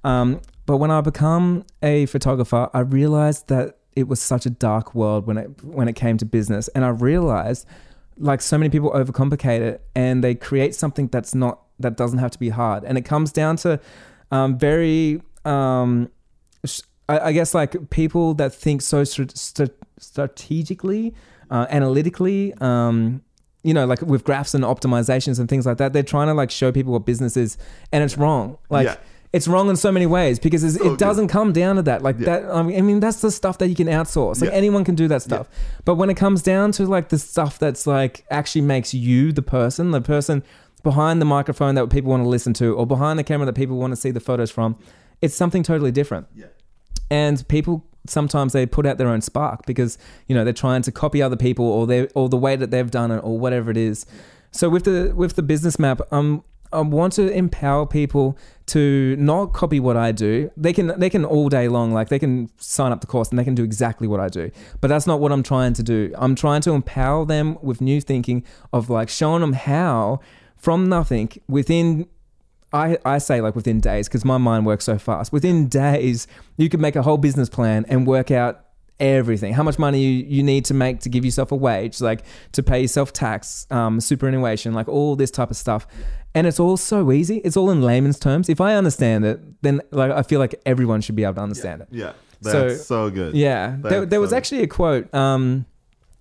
[0.05, 4.95] Um, but when I become a photographer, I realized that it was such a dark
[4.95, 7.66] world when it when it came to business, and I realized
[8.18, 12.31] like so many people overcomplicate it and they create something that's not that doesn't have
[12.31, 13.79] to be hard and it comes down to
[14.31, 16.11] um, very um,
[17.09, 19.64] I, I guess like people that think so str- str-
[19.99, 21.14] strategically
[21.51, 23.22] uh, analytically um,
[23.66, 26.50] you know like with graphs and optimizations and things like that they're trying to like
[26.50, 27.56] show people what business is
[27.92, 28.96] and it's wrong like Yeah.
[29.32, 32.24] it's wrong in so many ways because it doesn't come down to that like Yeah.
[32.30, 34.56] that I mean, I mean that's the stuff that you can outsource like Yeah.
[34.62, 35.48] anyone can do that stuff
[35.84, 39.42] but when it comes down to like the stuff that's like actually makes you the
[39.42, 40.42] person, the person
[40.82, 43.76] behind the microphone that people want to listen to, or behind the camera that people
[43.76, 44.76] want to see the photos from,
[45.20, 46.28] it's something totally different.
[46.32, 46.46] Yeah.
[47.10, 50.92] And people sometimes they put out their own spark because you know they're trying to
[50.92, 53.76] copy other people or they or the way that they've done it or whatever it
[53.76, 54.07] is.
[54.50, 56.42] So with the with the business map, um,
[56.72, 58.36] I want to empower people
[58.66, 60.50] to not copy what I do.
[60.57, 63.38] They can they can all day long like they can sign up the course and
[63.38, 64.50] they can do exactly what I do.
[64.80, 66.12] But that's not what I'm trying to do.
[66.16, 70.20] I'm trying to empower them with new thinking of like showing them how
[70.57, 72.09] from nothing within
[72.72, 75.32] I, I say like within days because my mind works so fast.
[75.32, 78.62] Within days, you can make a whole business plan and work out
[78.98, 79.52] everything.
[79.52, 82.62] How much money you, you need to make to give yourself a wage, like to
[82.62, 85.86] pay yourself tax, um, superannuation, like all this type of stuff.
[86.34, 87.38] And it's all so easy.
[87.38, 88.48] It's all in layman's terms.
[88.48, 91.82] If I understand it, then like I feel like everyone should be able to understand
[91.82, 91.88] it.
[91.90, 92.12] Yeah,
[92.42, 93.34] So- that's so, good.
[93.34, 95.12] Yeah, there, That's there was so- actually a quote.
[95.14, 95.66] Um,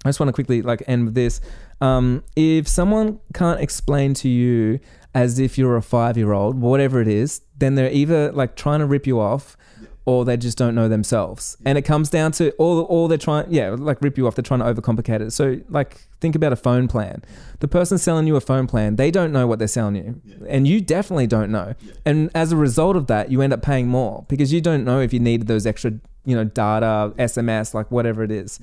[0.05, 1.41] I just want to quickly like end with this.
[1.81, 4.79] Um, if someone can't explain to you
[5.16, 8.82] as if you're a five year old, whatever it is, then they're either like trying
[8.82, 9.57] to rip you off,
[10.05, 11.57] or they just don't know themselves.
[11.66, 14.36] And it comes down to all all they're trying, yeah, like rip you off.
[14.36, 15.32] They're trying to overcomplicate it.
[15.32, 17.24] So like think about a phone plan.
[17.61, 20.68] The person selling you a phone plan, they don't know what they're selling you, and
[20.68, 21.74] you definitely don't know.
[22.05, 24.99] And as a result of that, you end up paying more because you don't know
[24.99, 25.93] if you needed those extra,
[26.26, 28.59] you know, data, SMS, like whatever it is.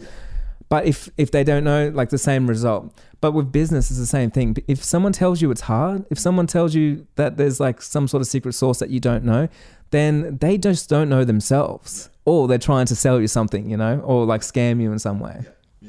[0.72, 2.98] But if if they don't know, like the same result.
[3.20, 4.56] But with business, it's the same thing.
[4.66, 8.22] If someone tells you it's hard, if someone tells you that there's like some sort
[8.22, 9.50] of secret sauce that you don't know,
[9.90, 14.00] then they just don't know themselves, or they're trying to sell you something, you know,
[14.00, 15.44] or like scam you in some way.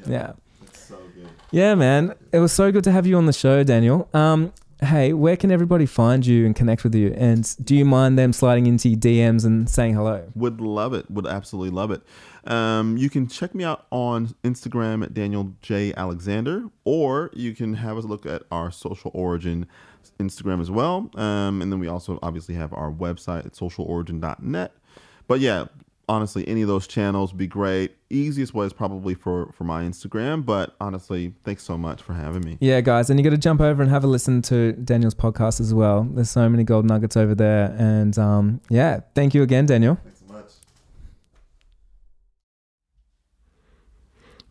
[0.06, 0.34] Yeah.
[0.74, 1.30] so good.
[1.52, 2.14] Yeah, man.
[2.34, 4.10] It was so good to have you on the show, Daniel.
[4.14, 4.52] Um,
[4.84, 7.14] hey, where can everybody find you and connect with you?
[7.18, 10.26] And do you mind them sliding into your DMs and saying hello?
[10.36, 11.10] Would love it.
[11.10, 12.02] Would absolutely love it.
[12.46, 17.76] Um, you can check me out on Instagram at Daniel J Alexander, or you can
[17.76, 19.66] have a look at our social origin
[20.20, 21.10] Instagram as well.
[21.16, 24.74] Um, and then we also obviously have our website at socialorigin.net.
[25.28, 25.66] But yeah,
[26.10, 27.96] honestly, any of those channels would be great.
[28.10, 30.46] Easiest way is probably for for my Instagram.
[30.46, 32.58] But honestly, thanks so much for having me.
[32.60, 35.60] Yeah, guys, and you got to jump over and have a listen to Daniel's podcast
[35.60, 36.04] as well.
[36.04, 39.98] There's so many gold nuggets over there, and um, yeah, thank you again, Daniel.
[40.04, 40.52] Thanks so much.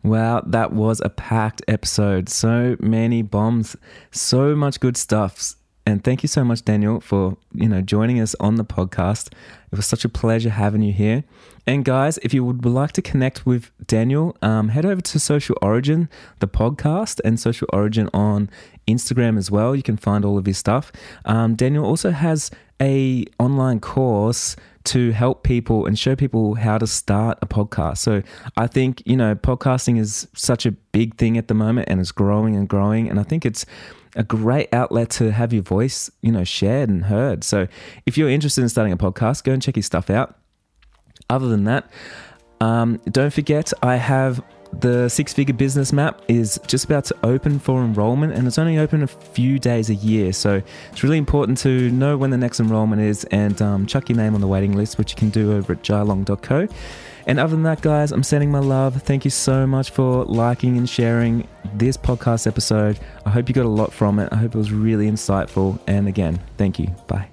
[0.03, 2.27] Wow, that was a packed episode.
[2.29, 3.75] So many bombs,
[4.11, 5.55] so much good stuff.
[5.85, 9.33] And thank you so much, Daniel, for you know joining us on the podcast.
[9.73, 11.23] It was such a pleasure having you here.
[11.65, 15.57] And guys, if you would like to connect with Daniel, um, head over to Social
[15.63, 18.51] Origin, the podcast, and Social Origin on
[18.87, 19.75] Instagram as well.
[19.75, 20.91] You can find all of his stuff.
[21.25, 26.85] Um, Daniel also has a online course to help people and show people how to
[26.85, 27.97] start a podcast.
[27.97, 28.21] So
[28.55, 32.11] I think, you know, podcasting is such a big thing at the moment and it's
[32.11, 33.09] growing and growing.
[33.09, 33.65] And I think it's
[34.15, 37.43] a great outlet to have your voice, you know, shared and heard.
[37.43, 37.67] So
[38.05, 40.35] if you're interested in starting a podcast, go and check his stuff out.
[41.29, 41.89] Other than that,
[42.61, 44.43] um, don't forget, I have
[44.79, 48.77] the six figure business map is just about to open for enrollment and it's only
[48.79, 50.33] open a few days a year.
[50.33, 50.61] So
[50.91, 54.35] it's really important to know when the next enrollment is and um, chuck your name
[54.35, 56.67] on the waiting list, which you can do over at jailong.co.
[57.25, 59.01] And other than that, guys, I'm sending my love.
[59.01, 62.99] Thank you so much for liking and sharing this podcast episode.
[63.25, 64.29] I hope you got a lot from it.
[64.31, 65.79] I hope it was really insightful.
[65.87, 66.87] And again, thank you.
[67.07, 67.29] Bye.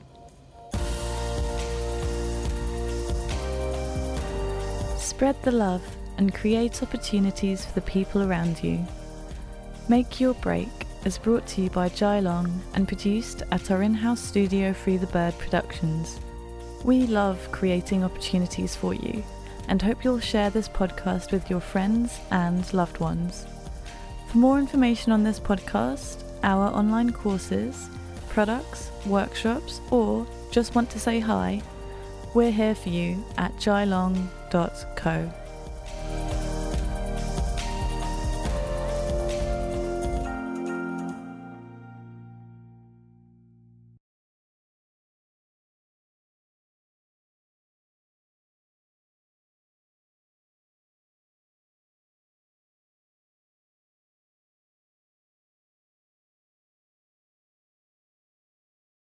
[4.96, 5.82] Spread the love
[6.18, 8.86] and create opportunities for the people around you.
[9.88, 10.68] Make Your Break
[11.04, 14.98] is brought to you by Jai Long and produced at our in house studio Free
[14.98, 16.20] the Bird Productions.
[16.84, 19.24] We love creating opportunities for you
[19.70, 23.46] and hope you'll share this podcast with your friends and loved ones.
[24.26, 27.88] For more information on this podcast, our online courses,
[28.28, 31.62] products, workshops, or just want to say hi,
[32.34, 35.32] we're here for you at jailong.co.